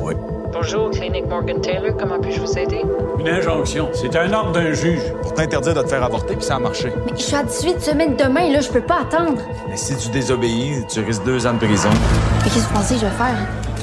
[0.00, 0.14] oui.
[0.52, 1.94] Bonjour, Clinique Morgan Taylor.
[1.96, 2.82] Comment puis-je vous aider?
[3.20, 3.88] Une injonction.
[3.92, 5.00] C'est un ordre d'un juge.
[5.22, 6.92] Pour t'interdire de te faire avorter, puis ça a marché.
[7.06, 9.40] Mais je suis à 18 semaines demain, là, je peux pas attendre.
[9.68, 11.90] Mais si tu désobéis, tu risques deux ans de prison.
[11.90, 13.36] Mais qu'est-ce que vous pensez que je vais faire?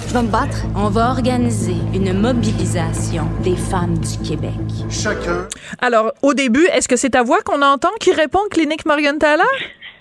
[0.08, 0.58] Je vais me battre?
[0.76, 4.52] On va organiser une mobilisation des femmes du Québec.
[4.90, 5.48] Chacun.
[5.80, 9.48] Alors, au début, est-ce que c'est ta voix qu'on entend qui répond Clinique Morgan Taylor?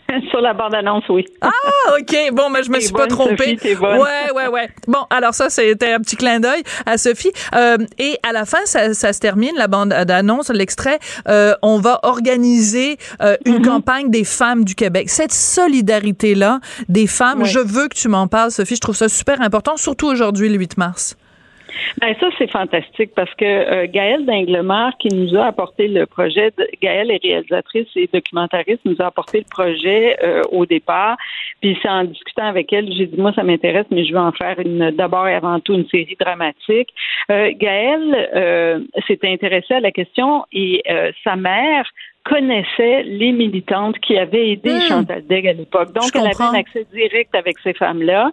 [0.30, 1.24] Sur la bande-annonce, oui.
[1.40, 1.50] Ah,
[1.98, 2.16] OK.
[2.32, 3.56] Bon, mais je me suis pas trompée.
[3.60, 3.98] Sophie, bonne.
[3.98, 4.68] Ouais, ouais, ouais.
[4.86, 7.32] Bon, alors ça, c'était un petit clin d'œil à Sophie.
[7.54, 10.98] Euh, et à la fin, ça, ça se termine, la bande-annonce, l'extrait.
[11.28, 13.64] Euh, on va organiser euh, une Mm-hmm.
[13.64, 15.08] campagne des femmes du Québec.
[15.08, 17.48] Cette solidarité-là des femmes, Oui.
[17.48, 18.76] je veux que tu m'en parles, Sophie.
[18.76, 21.16] Je trouve ça super important, surtout aujourd'hui, le 8 mars.
[22.00, 26.52] Ben, ça, c'est fantastique parce que euh, Gaëlle Dinglemar, qui nous a apporté le projet,
[26.82, 31.16] Gaëlle est réalisatrice et documentariste, nous a apporté le projet euh, au départ.
[31.60, 34.32] Puis c'est en discutant avec elle, j'ai dit, moi, ça m'intéresse, mais je veux en
[34.32, 36.88] faire une d'abord et avant tout une série dramatique.
[37.30, 41.88] Euh, Gaëlle euh, s'est intéressée à la question et euh, sa mère
[42.28, 44.88] connaissait les militantes qui avaient aidé Hmm.
[44.88, 45.92] Chantal Degg à l'époque.
[45.92, 48.32] Donc, Je elle avait un accès direct avec ces femmes-là.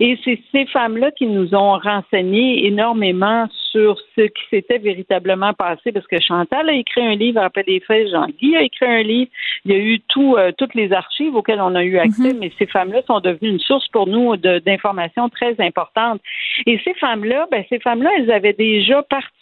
[0.00, 5.92] Et c'est ces femmes-là qui nous ont renseigné énormément sur ce qui s'était véritablement passé,
[5.92, 9.30] parce que Chantal a écrit un livre après des faits, Jean-Guy a écrit un livre,
[9.64, 12.52] il y a eu tout, euh, toutes les archives auxquelles on a eu accès, mais
[12.58, 16.20] ces femmes-là sont devenues une source pour nous d'informations très importantes.
[16.66, 19.33] Et ces femmes-là, ben, ces femmes-là, elles avaient déjà participé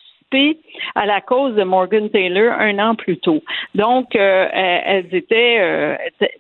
[0.95, 3.43] à la cause de Morgan Taylor un an plus tôt.
[3.75, 5.97] Donc, euh, elles elles étaient euh,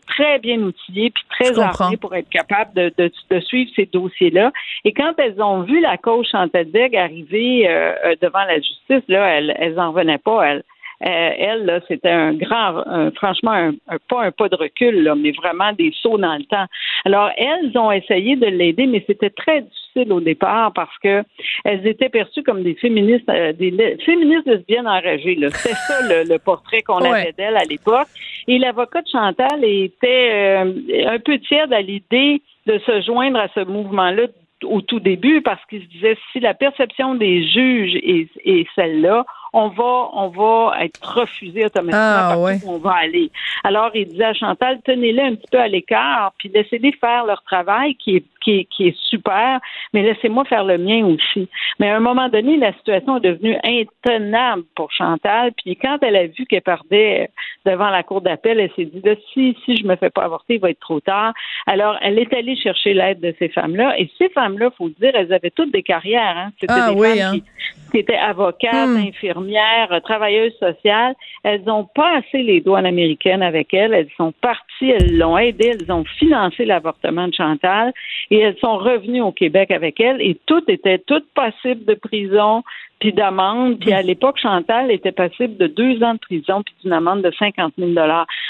[0.07, 4.53] très bien outillées puis très armées pour être capables de, de, de suivre ces dossiers-là.
[4.85, 9.03] Et quand elles ont vu la cause Chantal Degg arriver euh, euh, devant la justice,
[9.09, 10.43] là, elles, elles en venaient pas.
[10.43, 10.63] Elles, euh,
[11.07, 15.15] elle, là, c'était un grand, un- franchement, un, un- pas un pas de recul, là,
[15.15, 16.67] mais vraiment des sauts dans le temps.
[17.05, 21.23] Alors, elles ont essayé de l'aider, mais c'était très difficile au départ parce que
[21.65, 23.71] elles étaient perçues comme des féministes, euh, des
[24.05, 25.35] féministes lesbiennes enragées.
[25.35, 25.51] là.
[25.51, 27.09] C'était ça le, le portrait qu'on Ouais.
[27.23, 28.09] avait d'elle à l'époque.
[28.49, 30.73] Et l'avocat de Chantal était euh,
[31.09, 34.23] un peu tiède à l'idée de se joindre à ce mouvement-là
[34.65, 39.25] au tout début parce qu'il se disait si la perception des juges est, est celle-là,
[39.53, 42.59] on va on va être refusé automatiquement Ah, partout ouais.
[42.65, 43.31] où on va aller.
[43.65, 47.43] Alors il disait à Chantal tenez-les un petit peu à l'écart puis laissez-les faire leur
[47.43, 49.61] travail qui est qui est, qui est super,
[49.93, 51.49] mais laissez-moi faire le mien aussi.
[51.79, 55.53] Mais à un moment donné, la situation est devenue intenable pour Chantal.
[55.57, 57.31] Puis quand elle a vu qu'elle perdait
[57.65, 60.55] devant la cour d'appel, elle s'est dit là, si si je me fais pas avorter,
[60.55, 61.33] il va être trop tard.
[61.67, 63.99] Alors elle est allée chercher l'aide de ces femmes-là.
[63.99, 66.37] Et ces femmes-là, faut le dire, elles avaient toutes des carrières.
[66.37, 66.51] Hein.
[66.61, 67.39] C'était Ah des oui, femmes hein.
[67.39, 68.97] qui, qui étaient avocates, Hmm.
[69.07, 71.15] infirmières, travailleuses sociales.
[71.45, 73.95] Elles ont passé les douanes américaines avec elle.
[73.95, 77.93] Elles sont parties, elles l'ont aidé, elles ont financé l'avortement de Chantal
[78.33, 82.63] et elles sont revenues au Québec avec elle et toutes étaient toutes passibles de prison
[83.03, 83.81] puis d'amende.
[83.81, 87.33] Puis à l'époque, Chantal était passible de deux ans de prison puis d'une amende de
[87.37, 87.91] 50 000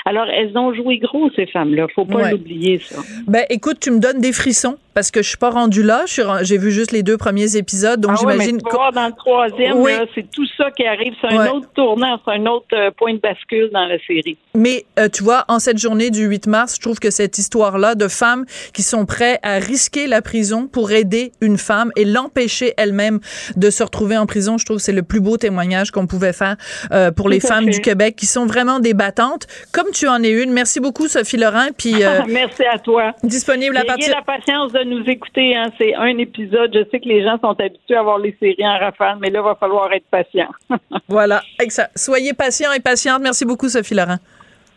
[0.05, 1.87] Alors, elles ont joué gros, ces femmes-là.
[1.95, 2.31] Faut pas Ouais.
[2.33, 3.01] l'oublier, ça.
[3.27, 6.05] Ben, écoute, tu me donnes des frissons parce que je suis pas rendue là.
[6.43, 8.59] J'ai vu juste les deux premiers épisodes, donc ah ouais, j'imagine.
[8.63, 9.93] vas voir dans le troisième, Oui.
[10.15, 11.15] c'est tout ça qui arrive.
[11.23, 11.49] C'est un Ouais.
[11.49, 14.37] autre tournant, c'est un autre euh, point de bascule dans la série.
[14.55, 17.95] Mais euh, tu vois, en cette journée du 8 mars, je trouve que cette histoire-là
[17.95, 22.75] de femmes qui sont prêtes à risquer la prison pour aider une femme et l'empêcher
[22.77, 23.21] elle-même
[23.57, 26.33] de se retrouver en prison, je trouve que c'est le plus beau témoignage qu'on pouvait
[26.33, 26.57] faire
[26.93, 27.71] euh, pour les femmes fait.
[27.71, 30.53] du Québec qui sont vraiment des battantes, comme tu en es une.
[30.53, 31.69] Merci beaucoup, Sophie Laurent.
[31.77, 33.13] Puis euh, Merci à toi.
[33.23, 34.15] disponible à Ayez partir.
[34.17, 35.57] la patience de nous écouter.
[35.57, 35.71] Hein.
[35.79, 36.71] C'est un épisode.
[36.75, 39.41] Je sais que les gens sont habitués à voir les séries en rafale, mais là,
[39.41, 40.49] il va falloir être patient.
[41.09, 43.21] Voilà, exa- soyez patients et patientes.
[43.23, 44.17] Merci beaucoup, Sophie Laurent.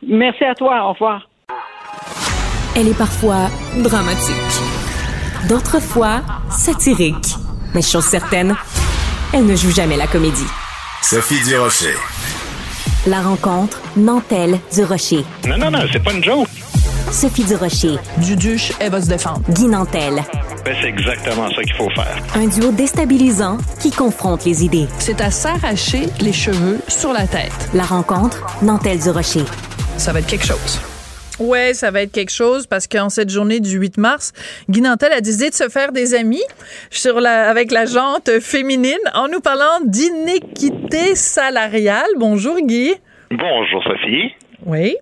[0.05, 0.83] Merci à toi.
[0.89, 1.29] Au revoir.
[2.75, 4.35] Elle est parfois dramatique,
[5.47, 7.35] d'autres fois satirique.
[7.73, 8.55] Mais chose certaine,
[9.35, 10.47] elle ne joue jamais la comédie.
[11.01, 11.93] Sophie Durocher.
[13.05, 15.25] La rencontre Nantel du Rocher.
[15.45, 16.47] Non, non, non, c'est pas une joke.
[17.11, 19.41] Sophie Durocher, Duduche, elle va se défendre.
[19.49, 20.23] Guy Nantel.
[20.63, 22.17] Ben, c'est exactement ça qu'il faut faire.
[22.33, 24.87] Un duo déstabilisant qui confronte les idées.
[24.99, 27.69] C'est à s'arracher les cheveux sur la tête.
[27.73, 29.43] La rencontre Nantel du Rocher.
[29.97, 30.79] Ça va être quelque chose.
[31.39, 34.31] Ouais, ça va être quelque chose parce qu'en cette journée du 8 mars,
[34.69, 36.43] Guy Nantel a décidé de se faire des amis
[36.89, 42.07] sur la, avec la jante féminine en nous parlant d'inéquité salariale.
[42.17, 42.93] Bonjour Guy.
[43.31, 44.31] Bonjour, Sophie.
[44.65, 44.95] Oui.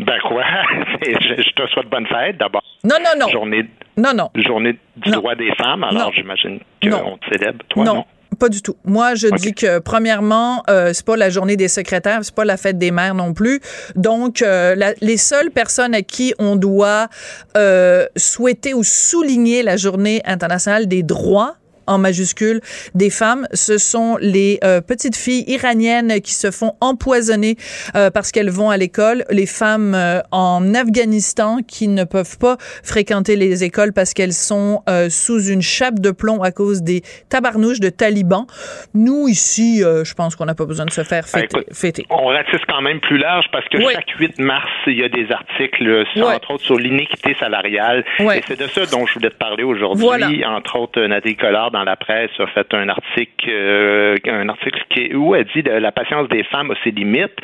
[0.00, 0.42] Ben quoi?
[1.06, 2.62] je, je te souhaite bonne fête d'abord.
[2.84, 3.28] Non, non, non.
[3.28, 3.64] Journée,
[3.96, 4.30] Non, non.
[4.36, 5.18] journée du Non.
[5.18, 6.12] droit des femmes, alors Non.
[6.14, 7.00] j'imagine Non.
[7.00, 7.64] qu'on te célèbre.
[7.68, 8.04] Toi, non?
[8.38, 8.76] Pas du tout.
[8.84, 12.56] Moi, je dis que premièrement, euh, c'est pas la journée des secrétaires, c'est pas la
[12.56, 13.60] fête des mères non plus.
[13.96, 17.08] Donc, euh, la- les seules personnes à qui on doit
[17.56, 21.56] euh, souhaiter ou souligner la journée internationale des droits
[21.88, 22.60] en majuscule
[22.94, 23.46] des femmes.
[23.52, 27.56] Ce sont les euh, petites filles iraniennes qui se font empoisonner
[27.96, 32.56] euh, parce qu'elles vont à l'école, les femmes euh, en Afghanistan qui ne peuvent pas
[32.82, 37.02] fréquenter les écoles parce qu'elles sont euh, sous une chape de plomb à cause des
[37.28, 38.46] tabarnouches de talibans.
[38.94, 41.58] Nous, ici, euh, je pense qu'on n'a pas besoin de se faire Ben, fêter.
[41.58, 42.06] écoute, fêter.
[42.10, 43.92] On ratisse quand même plus large parce que Oui.
[43.94, 46.34] chaque 8 mars, il y a des articles, sur- Ouais.
[46.34, 48.04] entre autres, sur l'inéquité salariale.
[48.20, 48.38] Ouais.
[48.38, 50.04] Et c'est de ça dont je voulais te parler aujourd'hui.
[50.04, 50.28] Voilà.
[50.48, 55.14] Entre autres, Nathalie Collard, dans la presse, a fait un article, euh, un article qui,
[55.14, 57.36] où elle dit que la patience des femmes a ses limites.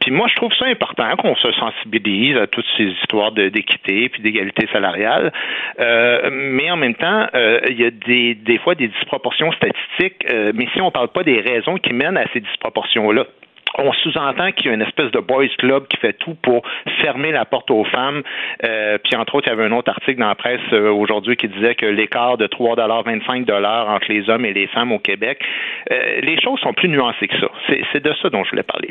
[0.00, 4.22] Puis moi, je trouve ça important qu'on se sensibilise à toutes ces histoires d'équité puis
[4.22, 5.32] d'égalité salariale.
[5.78, 10.24] Euh, mais en même temps, euh, il y a des, des fois des disproportions statistiques.
[10.54, 13.26] mais si on parle pas des raisons qui mènent à ces disproportions-là,
[13.78, 16.62] on sous-entend qu'il y a une espèce de boys club qui fait tout pour
[17.00, 18.22] fermer la porte aux femmes.
[18.64, 21.36] Euh, puis entre autres, il y avait un autre article dans la presse euh, aujourd'hui
[21.36, 25.40] qui disait que l'écart de 3,25 entre les hommes et les femmes au Québec,
[25.90, 27.50] euh, les choses sont plus nuancées que ça.
[27.68, 28.88] C'est c'est de ça dont je voulais parler.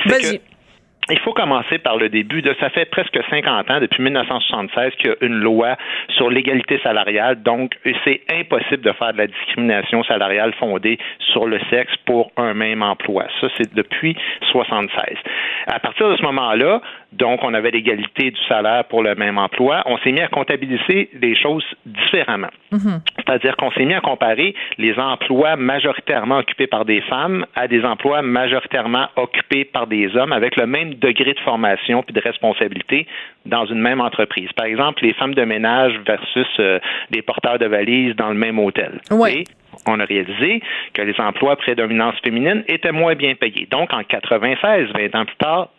[1.12, 2.44] Il faut commencer par le début.
[2.60, 5.76] Ça fait presque 50 ans, depuis 1976, qu'il y a une loi
[6.10, 7.42] sur l'égalité salariale.
[7.42, 11.00] Donc, c'est impossible de faire de la discrimination salariale fondée
[11.32, 13.26] sur le sexe pour un même emploi.
[13.42, 14.16] Ça, c'est depuis
[14.52, 15.18] 76.
[15.66, 16.82] À partir de ce moment-là,
[17.12, 19.82] donc, on avait l'égalité du salaire pour le même emploi.
[19.88, 22.50] On s'est mis à comptabiliser les choses différemment.
[22.72, 27.84] C'est-à-dire qu'on s'est mis à comparer les emplois majoritairement occupés par des femmes à des
[27.84, 33.08] emplois majoritairement occupés par des hommes avec le même degré de formation puis de responsabilité
[33.46, 34.50] dans une même entreprise.
[34.54, 38.60] Par exemple, les femmes de ménage versus euh, les porteurs de valises dans le même
[38.60, 39.02] hôtel.
[39.28, 39.46] Et
[39.88, 40.62] on a réalisé
[40.94, 43.68] que les emplois à prédominance féminine étaient moins bien payés.
[43.72, 45.70] Donc, en 96, 20 ans plus tard,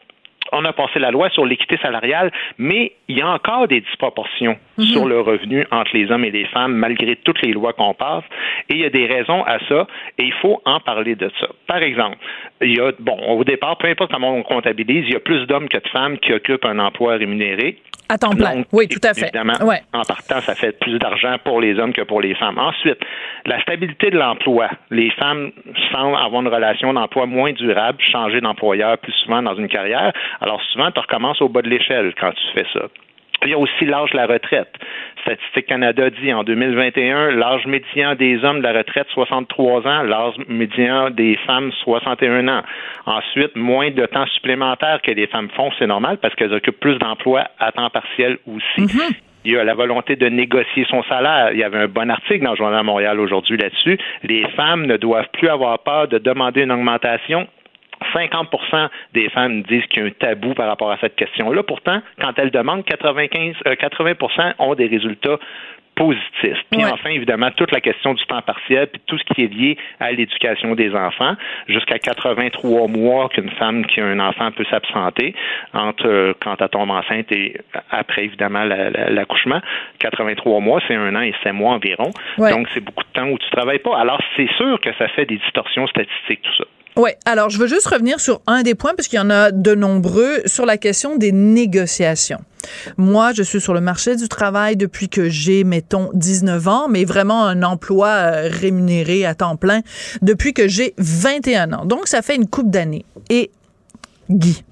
[0.52, 4.56] on a passé la loi sur l'équité salariale, mais il y a encore des disproportions
[4.82, 8.24] sur le revenu entre les hommes et les femmes, malgré toutes les lois qu'on passe.
[8.68, 9.86] Et il y a des raisons à ça,
[10.18, 11.48] et il faut en parler de ça.
[11.66, 12.16] Par exemple,
[12.60, 15.46] il y a, bon, au départ, peu importe comment on comptabilise, il y a plus
[15.46, 17.78] d'hommes que de femmes qui occupent un emploi rémunéré.
[18.12, 18.56] À temps plein.
[18.56, 19.26] Donc, oui, tout à fait.
[19.26, 19.82] Évidemment, Ouais.
[19.92, 22.58] en partant, ça fait plus d'argent pour les hommes que pour les femmes.
[22.58, 22.98] Ensuite,
[23.46, 24.68] la stabilité de l'emploi.
[24.90, 25.52] Les femmes
[25.92, 30.12] semblent avoir une relation d'emploi moins durable, changer d'employeur plus souvent dans une carrière.
[30.40, 32.86] Alors souvent, tu recommences au bas de l'échelle quand tu fais ça.
[33.44, 34.68] Il y a aussi l'âge de la retraite.
[35.22, 40.34] Statistique Canada dit en 2021, l'âge médian des hommes de la retraite 63 ans, l'âge
[40.48, 42.62] médian des femmes 61 ans.
[43.06, 46.98] Ensuite, moins de temps supplémentaire que les femmes font, c'est normal parce qu'elles occupent plus
[46.98, 48.86] d'emplois à temps partiel aussi.
[49.44, 51.52] Il y a la volonté de négocier son salaire.
[51.52, 53.98] Il y avait un bon article dans le Journal de Montréal aujourd'hui là-dessus.
[54.22, 57.48] Les femmes ne doivent plus avoir peur de demander une augmentation
[58.14, 61.62] 50% des femmes disent qu'il y a un tabou par rapport à cette question-là.
[61.62, 65.38] Pourtant, quand elles demandent, 95, euh, 80% ont des résultats
[65.96, 66.56] positifs.
[66.70, 66.90] Puis Ouais.
[66.90, 70.10] enfin, évidemment, toute la question du temps partiel, puis tout ce qui est lié à
[70.12, 71.34] l'éducation des enfants,
[71.68, 75.34] jusqu'à 83 mois qu'une femme qui a un enfant peut s'absenter
[75.74, 77.58] entre euh, quand elle tombe enceinte et
[77.90, 79.60] après, évidemment, la- la- l'accouchement.
[79.98, 82.10] 83 mois, c'est un an et 7 mois environ.
[82.38, 82.50] Ouais.
[82.50, 83.98] Donc, c'est beaucoup de temps où tu travailles pas.
[83.98, 86.64] Alors, c'est sûr que ça fait des distorsions statistiques, tout ça.
[86.96, 89.52] Oui, alors je veux juste revenir sur un des points, parce qu'il y en a
[89.52, 92.40] de nombreux, sur la question des négociations.
[92.96, 97.04] Moi, je suis sur le marché du travail depuis que j'ai, mettons, 19 ans, mais
[97.04, 99.80] vraiment un emploi euh, rémunéré à temps plein
[100.20, 101.84] depuis que j'ai 21 ans.
[101.84, 103.04] Donc, ça fait une coupe d'années.
[103.30, 103.50] Et
[104.28, 104.62] Guy,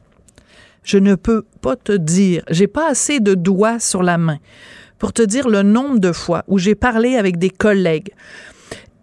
[0.83, 4.39] je ne peux pas te dire, j'ai pas assez de doigts sur la main
[4.99, 8.11] pour te dire le nombre de fois où j'ai parlé avec des collègues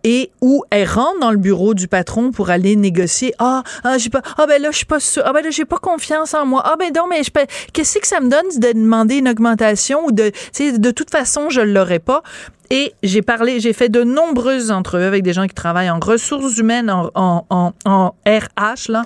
[0.06, 3.34] et où elle rentre dans le bureau du patron pour aller négocier.
[3.40, 5.00] Ah, ah j'ai pas, ah ben là je suis pas.
[5.26, 6.62] Ah ben là j'ai pas confiance en moi.
[6.64, 7.32] Ah ben non mais je
[7.74, 10.32] qu'est-ce que ça me donne de demander une augmentation ou de,
[10.78, 12.22] de toute façon je l'aurais pas.
[12.72, 16.58] Et j'ai parlé, j'ai fait de nombreuses entrevues avec des gens qui travaillent en ressources
[16.58, 19.04] humaines, en, en, en, en RH là,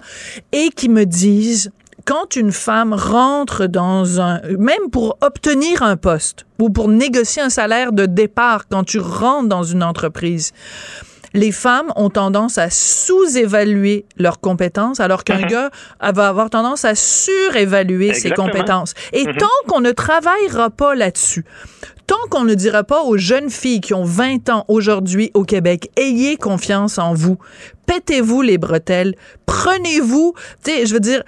[0.52, 1.72] et qui me disent
[2.06, 7.50] quand une femme rentre dans un, même pour obtenir un poste ou pour négocier un
[7.50, 10.54] salaire de départ quand tu rentres dans une entreprise,
[11.34, 15.70] les femmes ont tendance à sous-évaluer leurs compétences, alors qu'un gars
[16.02, 18.94] elle va avoir tendance à surévaluer ses compétences.
[19.14, 21.46] Et tant qu'on ne travaillera pas là-dessus,
[22.08, 25.92] tant qu'on ne dira pas aux jeunes filles qui ont 20 ans aujourd'hui au Québec,
[25.98, 27.38] ayez confiance en vous,
[27.86, 29.14] pétez-vous les bretelles,
[29.46, 30.34] prenez-vous,
[30.64, 31.24] tu sais, je veux dire,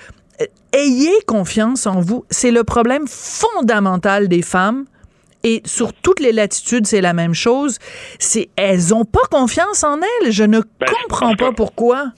[0.73, 2.25] ayez confiance en vous.
[2.29, 4.85] C'est le problème fondamental des femmes.
[5.43, 7.79] Et sur toutes les latitudes, c'est la même chose.
[8.19, 10.31] C'est elles ont pas confiance en elles.
[10.31, 12.11] Je ne Ben, comprends pas pourquoi.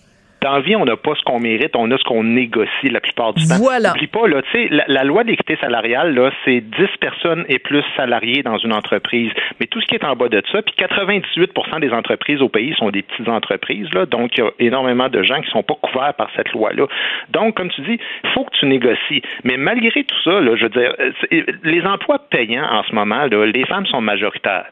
[0.44, 3.00] Dans la vie, on n'a pas ce qu'on mérite, on a ce qu'on négocie la
[3.00, 3.56] plupart du temps.
[3.58, 3.90] Voilà.
[3.90, 6.70] N'oublie pas, là, la, la loi d'équité salariale, là, c'est 10
[7.00, 9.32] personnes et plus salariés dans une entreprise.
[9.60, 12.74] Mais tout ce qui est en bas de ça, puis 98% des entreprises au pays
[12.78, 15.76] sont des petites entreprises, là, donc il y a énormément de gens qui sont pas
[15.76, 16.88] couverts par cette loi-là.
[17.30, 19.22] Donc, comme tu dis, il faut que tu négocies.
[19.46, 20.94] Mais malgré tout ça, là, je veux dire,
[21.64, 24.66] les emplois payants en ce moment, là, les femmes sont majoritaires.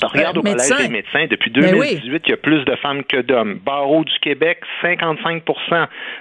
[0.00, 3.02] Regarde Euh, au Collège des médecins, depuis Ben 2018, il y a plus de femmes
[3.02, 3.58] que d'hommes.
[3.66, 5.42] Barreau du Québec, 55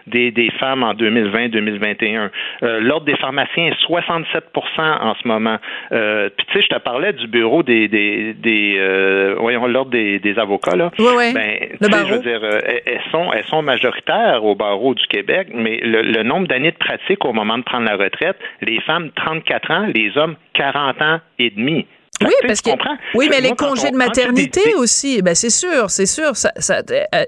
[0.07, 2.31] des, des femmes en 2020-2021.
[2.63, 4.41] Euh, L'Ordre des pharmaciens, 67%
[4.79, 5.57] en ce moment.
[5.91, 9.91] Euh, Puis tu sais, je te parlais du bureau des, des, des euh, voyons, l'Ordre
[9.91, 10.89] des, des avocats, là.
[10.97, 11.33] Ouais, ouais.
[11.33, 12.07] Ben, Le tu sais, barreau.
[12.07, 15.77] je veux dire, euh, elles- elles sont, elles sont majoritaires au barreau du Québec, mais
[15.83, 19.69] le, le nombre d'années de pratique au moment de prendre la retraite, les femmes 34
[19.71, 21.85] ans, les hommes 40 ans et demi.
[22.21, 22.71] Oui, parce que
[23.15, 26.35] oui, mais les congés on- de maternité des- aussi, ben c'est sûr, c'est sûr.
[26.35, 27.23] Ça, ça- euh,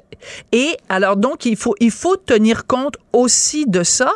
[0.51, 4.11] et alors donc il faut il faut tenir compte aussi de ça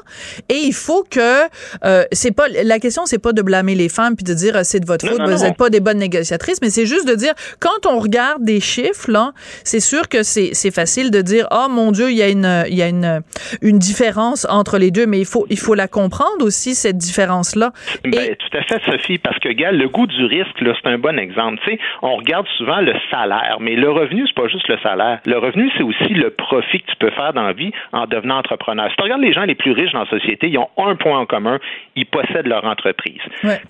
[0.49, 1.43] et il faut que
[1.83, 4.61] euh, c'est pas la question c'est pas de blâmer les femmes puis de dire euh,
[4.63, 7.07] c'est de votre Non, faute, non, vous n'êtes pas des bonnes négociatrices, mais c'est juste
[7.07, 9.31] de dire quand on regarde des chiffres là,
[9.63, 12.65] c'est sûr que c'est c'est facile de dire oh mon Dieu il y a une
[12.67, 13.21] il y a une
[13.61, 17.55] une différence entre les deux, mais il faut il faut la comprendre aussi cette différence
[17.55, 17.71] là.
[18.03, 20.97] Ben, tout à fait, Sophie, parce que, gars, le goût du risque, là, c'est un
[20.97, 21.59] bon exemple.
[21.63, 25.19] Tu sais, on regarde souvent le salaire, mais le revenu, c'est pas juste le salaire.
[25.25, 28.37] Le revenu, c'est aussi le profit que tu peux faire dans la vie en devenant
[28.37, 28.82] entrepreneur.
[28.89, 31.19] Si tu regardes les gens les plus riches dans la société, ils ont un point
[31.19, 31.59] en commun,
[31.95, 33.21] ils possèdent leur entreprise.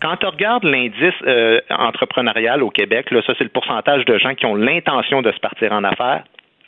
[0.02, 4.34] Quand tu regardes l'indice euh, entrepreneurial au Québec, là, ça, c'est le pourcentage de gens
[4.36, 6.24] qui ont l'intention de se partir en affaires.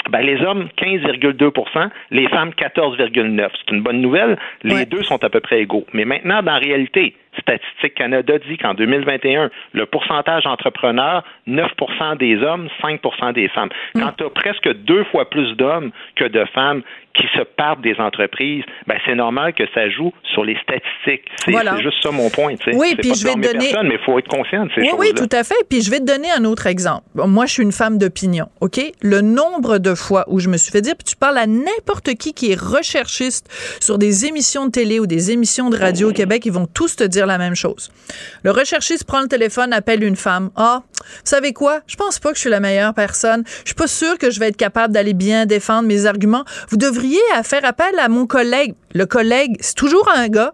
[0.10, 4.38] Ben, les hommes, 15,2% les femmes, 14,9 C'est une bonne nouvelle.
[4.64, 5.86] Les deux sont à peu près égaux.
[5.94, 12.38] Mais maintenant, dans la réalité, Statistique Canada dit qu'en 2021, le pourcentage d'entrepreneurs, 9% des
[12.44, 13.70] hommes, 5% des femmes.
[13.96, 16.82] Quand tu as presque deux fois plus d'hommes que de femmes
[17.14, 21.24] qui se partent des entreprises, ben c'est normal que ça joue sur les statistiques.
[21.38, 21.78] C'est Voilà.
[21.80, 22.56] juste ça mon point.
[22.74, 25.14] Oui, puis je vais te donner- mais il faut être conscient de ces Oui, oui,
[25.16, 25.56] tout à fait.
[25.70, 27.04] Puis je vais te donner un autre exemple.
[27.16, 28.80] Bon, Moi, je suis une femme d'opinion, OK?
[29.02, 32.14] Le nombre de fois où je me suis fait dire, puis tu parles à n'importe
[32.20, 33.48] qui qui est recherchiste
[33.82, 36.98] sur des émissions de télé ou des émissions de radio au Québec, ils vont tous
[36.98, 37.92] te dire la même chose.
[38.44, 40.50] Le recherchiste prend le téléphone, appelle une femme.
[40.56, 41.82] Ah, vous savez quoi?
[41.88, 43.44] Je pense pas que je suis la meilleure personne.
[43.64, 46.46] Je suis pas sûre que je vais être capable d'aller bien défendre mes arguments.
[46.70, 48.76] Vous devriez faire appel à mon collègue.
[48.94, 50.54] Le collègue, c'est toujours un gars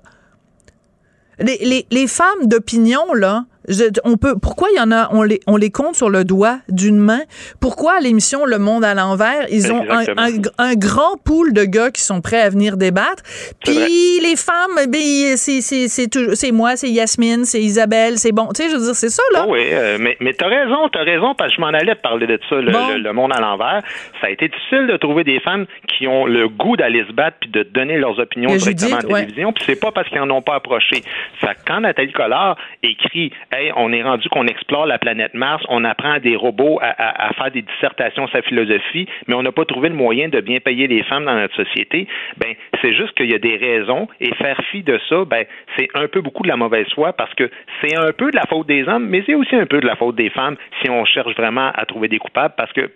[1.42, 5.24] les, les, les femmes d'opinion, là, je- on peut, pourquoi il y en a, on
[5.24, 7.22] les, on les compte sur le doigt d'une main?
[7.60, 10.52] Pourquoi à l'émission Le Monde à l'envers, ils ont un, Exactement.
[10.58, 13.24] un, un grand pool de gars qui sont prêts à venir débattre?
[13.64, 18.32] Puis les femmes, ben, c'est, c'est, c'est, toujours- c'est moi, c'est Yasmine, c'est Isabelle, c'est
[18.32, 18.48] bon.
[18.56, 19.46] Tu sais, je veux dire, c'est ça, là.
[19.48, 22.02] Oh oui, euh, mais, mais t'as raison, t'as raison, parce que je m'en allais te
[22.02, 22.88] parler de ça, le, Bon.
[22.90, 23.82] le- le monde à l'envers.
[24.22, 27.38] Ça a été difficile de trouver des femmes qui ont le goût d'aller se battre
[27.42, 29.20] puis de donner leurs opinions directement Judith, à la ouais.
[29.22, 31.02] télévision, puis c'est pas parce qu'ils en ont pas approché.
[31.42, 35.84] Que quand Nathalie Collard écrit Hey, on est rendu qu'on explore la planète Mars, on
[35.84, 39.90] apprend à des robots à, faire des dissertations sa philosophie, mais on n'a pas trouvé
[39.90, 43.36] le moyen de bien payer les femmes dans notre société, ben c'est juste qu'il y
[43.36, 45.44] a des raisons et faire fi de ça, ben
[45.78, 48.44] c'est un peu beaucoup de la mauvaise foi parce que c'est un peu de la
[48.44, 51.04] faute des hommes, mais c'est aussi un peu de la faute des femmes si on
[51.04, 52.90] cherche vraiment à trouver des coupables parce que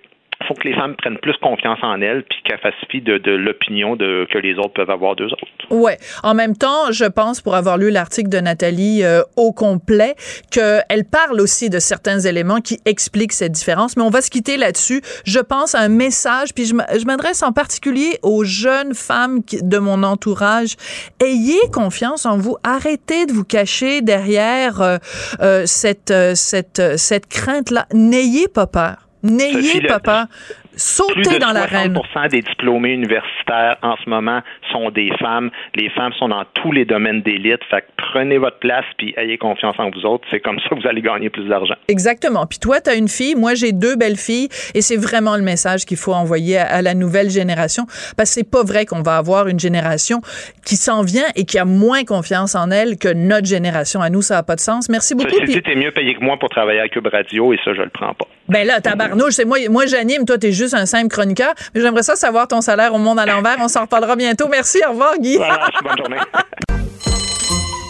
[0.47, 3.95] faut que les femmes prennent plus confiance en elles puis qu'elles fassent de, de l'opinion
[3.95, 5.45] de, que les autres peuvent avoir d'eux autres.
[5.69, 5.97] Ouais.
[6.23, 10.15] En même temps, je pense, pour avoir lu l'article de Nathalie euh, au complet,
[10.51, 13.97] qu'elle parle aussi de certains éléments qui expliquent cette différence.
[13.97, 15.01] Mais on va se quitter là-dessus.
[15.25, 20.03] Je pense à un message, puis je m'adresse en particulier aux jeunes femmes de mon
[20.03, 20.75] entourage.
[21.21, 22.57] Ayez confiance en vous.
[22.63, 24.97] Arrêtez de vous cacher derrière euh,
[25.41, 27.87] euh, cette, euh, cette, euh, cette crainte-là.
[27.93, 28.97] N'ayez pas peur.
[29.25, 30.27] N'ayez pas peur.
[30.75, 30.81] Plus
[31.23, 31.93] Sautez de dans l'arène.
[32.13, 35.49] 60 des diplômés universitaires en ce moment sont des femmes.
[35.75, 37.61] Les femmes sont dans tous les domaines d'élite.
[37.69, 40.25] Fait que prenez votre place puis ayez confiance en vous autres.
[40.31, 41.75] C'est comme ça que vous allez gagner plus d'argent.
[41.87, 42.45] Exactement.
[42.45, 45.43] Puis toi, tu as une fille, moi j'ai deux belles filles et c'est vraiment le
[45.43, 47.85] message qu'il faut envoyer à, à la nouvelle génération
[48.17, 50.21] parce que c'est pas vrai qu'on va avoir une génération
[50.65, 54.01] qui s'en vient et qui a moins confiance en elle que notre génération.
[54.01, 54.89] À nous, ça n'a pas de sens.
[54.89, 55.29] Merci beaucoup.
[55.29, 57.73] Ceci Puis- dit, t'es mieux payé que moi pour travailler à Cube Radio et ça,
[57.73, 58.25] je le prends pas.
[58.49, 61.53] ben là, tabarnouche, c'est moi, moi j'anime, toi t'es juste un simple chroniqueur.
[61.73, 63.57] Mais j'aimerais ça savoir ton salaire au monde à l'envers.
[63.59, 64.47] On s'en reparlera bientôt.
[64.49, 65.37] Merci, au revoir Guy.
[65.37, 66.17] bonne journée.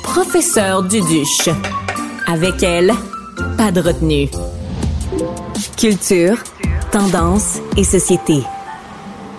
[0.04, 1.50] Professeur Duduche.
[2.28, 2.92] Avec elle,
[3.58, 4.30] pas de retenue.
[5.78, 6.38] Culture,
[6.92, 8.42] tendance et société.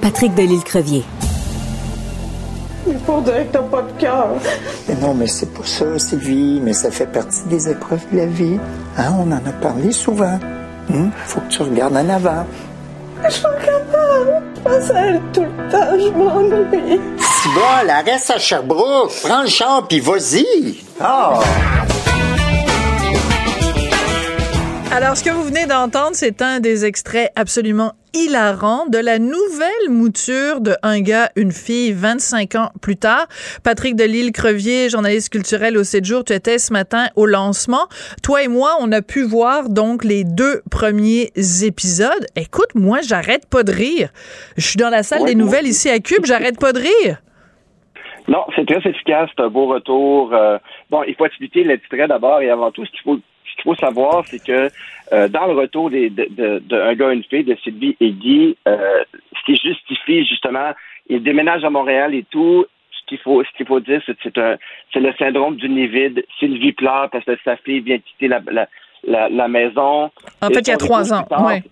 [0.00, 1.04] Patrick Delisle-Crevier.
[2.88, 4.28] Il faut dire que t'as pas de cœur.
[4.88, 8.26] Mais non, mais c'est pas ça, Sylvie, mais ça fait partie des épreuves de la
[8.26, 8.58] vie.
[8.96, 10.38] Hein, on en a parlé souvent.
[10.90, 12.46] Hum, Faut que tu regardes en avant.
[13.24, 17.00] Je suis pas à elle tout le temps, je m'ennuie.
[17.54, 19.12] Bon, la reste à Sherbrooke.
[19.22, 20.84] Prends le char puis vas-y.
[21.00, 21.40] Ah!
[24.96, 29.90] Alors, ce que vous venez d'entendre, c'est un des extraits absolument hilarants de la nouvelle
[29.90, 33.26] mouture de Un gars, une fille, 25 ans plus tard.
[33.62, 37.88] Patrick Delisle-Crevier, journaliste culturel au 7 jours, tu étais ce matin au lancement.
[38.22, 41.30] Toi et moi, on a pu voir donc les deux premiers
[41.62, 42.24] épisodes.
[42.34, 44.08] Écoute, moi, j'arrête pas de rire.
[44.56, 47.18] Je suis dans la salle Ouais, des nouvelles ici à Cube, j'arrête pas de rire.
[48.28, 50.32] Non, c'est très efficace, c'est un beau retour.
[50.32, 50.56] Euh,
[50.88, 53.18] bon, il faut expliquer l'extrait d'abord et avant tout, ce qu'il faut,
[53.66, 54.70] faut savoir, c'est que
[55.12, 58.10] euh, dans le retour des, de, de, de Un gars, une fille, de Sylvie et
[58.12, 59.04] Guy, euh,
[59.36, 60.70] ce qui justifie justement,
[61.08, 62.64] ils déménagent à Montréal et tout.
[62.92, 64.58] Ce qu'il faut, ce qu'il faut dire, c'est que
[64.92, 66.24] c'est le syndrome du nid vide.
[66.40, 68.66] Sylvie pleure parce que sa fille vient quitter la, la,
[69.06, 70.10] la, la maison.
[70.42, 71.62] En fait, il y a trois ans, tard, ouais.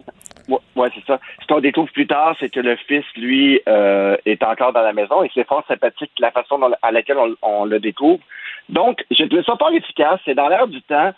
[0.77, 1.19] Ouais, c'est ça.
[1.41, 4.93] Ce qu'on découvre plus tard, c'est que le fils, lui, euh, est encore dans la
[4.93, 8.21] maison et c'est fort sympathique la façon dont- à laquelle on, on le découvre.
[8.69, 10.21] Donc, je trouve ça pas efficace.
[10.25, 11.13] C'est dans l'air du temps.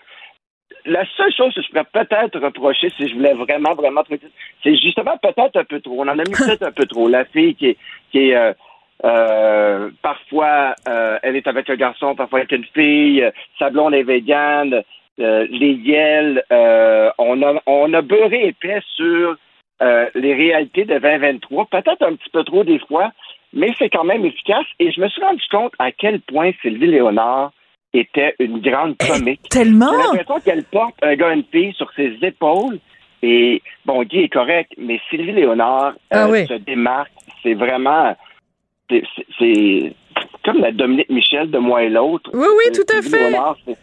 [0.84, 4.02] La seule chose que je pourrais peut-être reprocher, si je voulais vraiment, vraiment,
[4.62, 6.00] c'est justement peut-être un peu trop.
[6.02, 7.08] On en a mis peut-être un peu trop.
[7.08, 7.76] La fille qui est,
[8.12, 8.52] qui est euh,
[9.04, 13.22] euh, parfois, euh, elle est avec un garçon, parfois avec une fille.
[13.22, 14.82] euh, Sa blonde est végane.
[15.20, 16.44] euh, les yels.
[16.52, 19.36] euh, on, a, on a beurré épais sur
[19.82, 21.66] euh, les réalités de 2023.
[21.66, 23.12] Peut-être un petit peu trop des fois,
[23.52, 24.66] mais c'est quand même efficace.
[24.78, 27.52] Et je me suis rendu compte à quel point Sylvie Léonard
[27.98, 29.48] était une grande comique.
[29.48, 29.90] tellement!
[29.92, 32.78] J'ai l'impression qu'elle porte un gars une fille sur ses épaules.
[33.22, 36.46] Et bon, Guy est correct, mais Sylvie Léonard Ah euh, oui.
[36.46, 37.10] se démarque.
[37.42, 38.14] C'est vraiment.
[38.88, 39.92] C'est
[40.44, 42.30] comme la Dominique Michel de moi et l'autre.
[42.32, 43.30] Oui, oui, tout à Sylvie fait.
[43.30, 43.76] Léonard, c'est-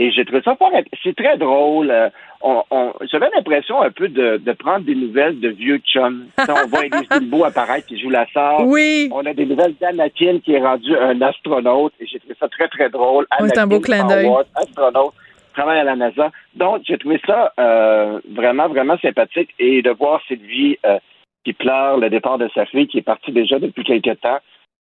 [0.00, 0.72] et j'ai trouvé ça fort.
[1.02, 1.90] C'est très drôle.
[1.90, 2.08] Euh,
[2.42, 6.26] on- on- J'avais l'impression un peu de, de prendre des nouvelles de vieux chums.
[6.48, 8.60] On voit Élise Bilbo apparaître qui joue la sœur.
[8.66, 9.10] Oui.
[9.12, 11.92] On a des nouvelles d'Anakin qui est rendu un astronaute.
[12.00, 13.26] Et j'ai trouvé ça très, très drôle.
[13.40, 14.26] Oui, c'est un beau clin d'œil.
[14.54, 15.12] Astronaute,
[15.52, 16.30] travaille à la NASA.
[16.54, 19.50] Donc, j'ai trouvé ça euh, vraiment, vraiment sympathique.
[19.58, 20.98] Et de voir Sylvie euh,
[21.44, 24.38] qui pleure le départ de sa fille, qui est partie déjà depuis quelque temps,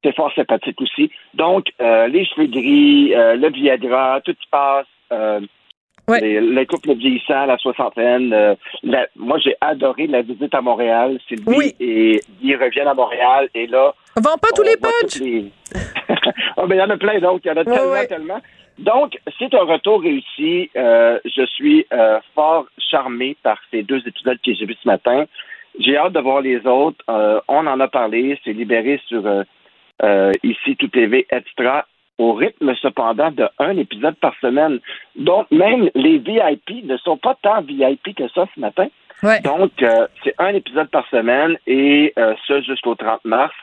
[0.05, 1.11] c'est fort sympathique aussi.
[1.35, 4.87] Donc, euh, les cheveux gris, le Viagra, tout se passe.
[5.13, 5.41] Euh,
[6.21, 8.33] les- le couple vieillissant, la soixantaine.
[8.33, 8.55] euh,
[8.85, 11.19] la- moi, j'ai adoré la visite à Montréal.
[11.27, 13.49] Sylvie et Guy reviennent à Montréal.
[13.55, 15.21] Et là, Vends pas tous les punchs!
[15.21, 15.51] les-
[16.57, 17.41] ben, il y en a plein d'autres.
[17.45, 18.41] Il y en a tellement, tellement.
[18.79, 20.71] Donc, c'est un retour réussi.
[20.77, 25.25] Euh, je suis euh, fort charmé par ces deux épisodes que j'ai vus ce matin.
[25.81, 27.05] J'ai hâte de voir les autres.
[27.09, 28.39] On en a parlé.
[28.45, 29.23] C'est libéré sur
[30.43, 31.87] ici tout TV extra
[32.19, 34.81] au rythme cependant de un épisode par semaine.
[35.17, 38.87] Donc, même les VIP ne sont pas tant VIP que ça ce matin.
[39.45, 43.55] Donc, euh, c'est un épisode par semaine et euh, ça jusqu'au 30 mars.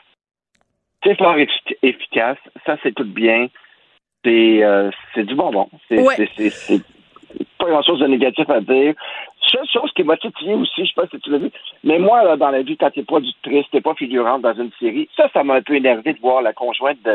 [1.04, 2.38] C'est fort effi- efficace.
[2.64, 3.48] Ça, c'est tout bien.
[4.24, 5.68] C'est euh, du bonbon.
[5.88, 6.16] C'est Ouais.
[7.58, 8.94] pas grand-chose de négatif à dire.
[9.50, 11.50] Seule chose qui m'a titillé aussi, je sais pas si tu l'as vu,
[11.84, 14.54] mais moi, là, dans la vie, quand t'es pas du triste, t'es pas figurante dans
[14.54, 17.12] une série, ça, ça m'a un peu énervé de voir la conjointe de,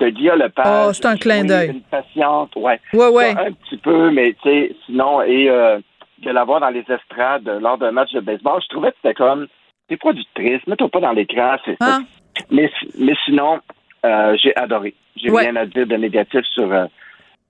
[0.00, 0.86] de Guilla Lepage.
[0.88, 1.70] Oh, c'est un clin d'œil.
[1.70, 2.80] Une patiente, ouais.
[2.92, 3.30] Ouais, ouais.
[3.36, 5.78] Un petit peu, mais tu sais, sinon, et euh,
[6.20, 9.14] de la voir dans les estrades lors d'un match de baseball, je trouvais que c'était
[9.14, 9.46] comme,
[9.88, 12.04] t'es pas du triste, mets-toi pas dans l'écran, c'est Hein?
[12.50, 13.60] mais, mais sinon,
[14.04, 14.94] euh, j'ai adoré.
[15.16, 15.42] J'ai Ouais.
[15.42, 16.86] rien à dire de négatif sur, euh,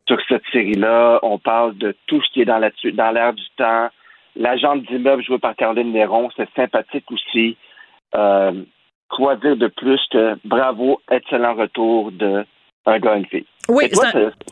[0.07, 1.19] sur cette série-là.
[1.23, 3.89] On parle de tout ce qui est dans la dans l'air du temps.
[4.37, 7.57] L'agente d'immeuble jouée par Caroline Néron, c'est sympathique aussi.
[8.15, 8.53] Euh,
[9.09, 12.45] quoi dire de plus que bravo, excellent retour de
[12.89, 13.47] un gars et une fille.
[13.71, 13.91] Oui,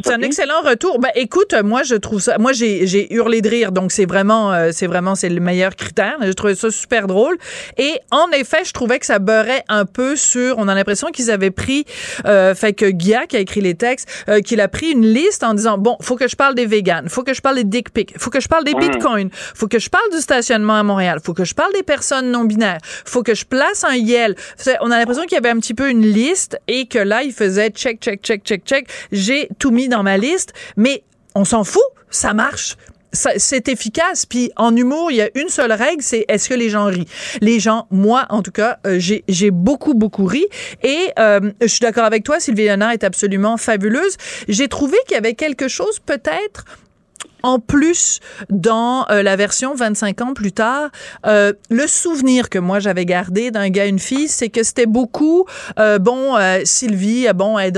[0.04, 0.98] c'est un, excellent retour.
[0.98, 2.36] Ben, écoute, moi, je trouve ça.
[2.36, 5.74] Moi, j'ai j'ai hurlé de rire, donc c'est vraiment, euh, c'est vraiment, c'est le meilleur
[5.74, 6.18] critère.
[6.20, 7.38] Je trouvais ça super drôle.
[7.78, 10.58] Et en effet, je trouvais que ça beurrait un peu sur.
[10.58, 11.86] On a l'impression qu'ils avaient pris,
[12.26, 15.44] euh, fait que Guilla qui a écrit les textes, euh, qu'il a pris une liste
[15.44, 17.94] en disant bon, faut que je parle des véganes, faut que je parle des dick
[17.94, 18.80] pics, faut que je parle des Mm.
[18.80, 22.30] bitcoins, faut que je parle du stationnement à Montréal, faut que je parle des personnes
[22.30, 24.34] non binaires, faut que je place un Yel.
[24.82, 27.32] On a l'impression qu'il y avait un petit peu une liste et que là, il
[27.32, 28.88] faisait check, check, check, check, check.
[29.12, 31.04] J'ai tout mis dans ma liste, mais
[31.34, 32.76] on s'en fout, ça marche.
[33.12, 34.26] C'est efficace.
[34.26, 37.08] Puis en humour, il y a une seule règle, c'est est-ce que les gens rient?
[37.40, 40.44] Les gens, moi en tout cas, euh, j'ai j'ai beaucoup beaucoup ri.
[40.82, 44.16] Et euh, je suis d'accord avec toi, Sylvie Léonard est absolument fabuleuse.
[44.48, 46.66] J'ai trouvé qu'il y avait quelque chose peut-être
[47.42, 48.20] en plus,
[48.50, 50.90] dans euh, la version 25 ans plus tard,
[51.26, 54.86] euh, le souvenir que moi j'avais gardé d'un gars et une fille, c'est que c'était
[54.86, 55.46] beaucoup,
[55.78, 57.72] euh, bon, euh, Sylvie, euh, bon, elle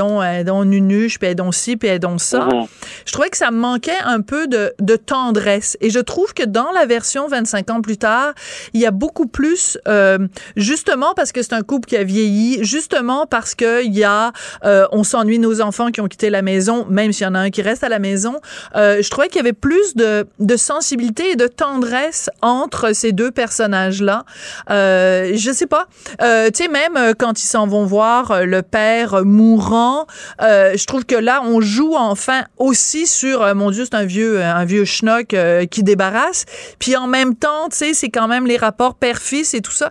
[0.44, 2.46] donc nunuche, puis donc ci, puis donc ça.
[2.46, 2.66] Mhm.
[3.04, 5.76] Je trouvais que ça me manquait un peu de, de tendresse.
[5.80, 8.34] Et je trouve que dans la version 25 ans plus tard,
[8.74, 10.18] il y a beaucoup plus, euh,
[10.56, 14.32] justement parce que c'est un couple qui a vieilli, justement parce que il y a,
[14.64, 17.40] euh, on s'ennuie nos enfants qui ont quitté la maison, même s'il y en a
[17.40, 18.40] un qui reste à la maison.
[18.76, 23.12] Euh, je trouvais qu'il y avait plus de, de sensibilité et de tendresse entre ces
[23.12, 24.24] deux personnages-là.
[24.70, 25.86] Euh, je sais pas.
[26.22, 30.06] Euh, tu sais, même euh, quand ils s'en vont voir euh, le père mourant,
[30.42, 34.04] euh, je trouve que là, on joue enfin aussi sur, euh, mon Dieu, c'est un
[34.04, 35.34] vieux, un vieux schnock
[35.70, 36.44] qui débarrasse.
[36.78, 39.90] Puis en même temps, tu sais, c'est quand même les rapports père-fils et tout ça.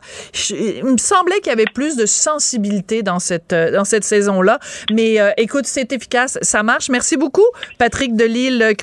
[0.49, 4.59] Il me semblait qu'il y avait plus de sensibilité dans cette, dans cette saison-là.
[4.91, 6.89] Mais écoute, c'est efficace, ça marche.
[6.89, 7.45] Merci beaucoup,
[7.77, 8.73] Patrick demain,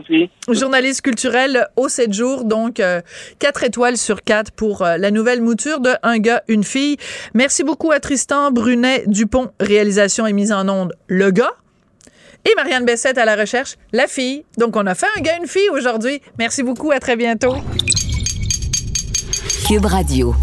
[0.00, 0.30] Sophie.
[0.48, 3.00] journaliste culturel au 7 jours, donc euh,
[3.38, 6.96] 4 étoiles sur 4 pour euh, la nouvelle mouture de Un gars, une fille.
[7.34, 11.52] Merci beaucoup à Tristan Brunet Dupont, réalisation et mise en onde, le gars.
[12.48, 14.44] Et Marianne Bessette à la recherche, la fille.
[14.58, 16.20] Donc on a fait un gars, une fille aujourd'hui.
[16.38, 17.54] Merci beaucoup, à très bientôt.
[19.66, 20.34] Cube Radio.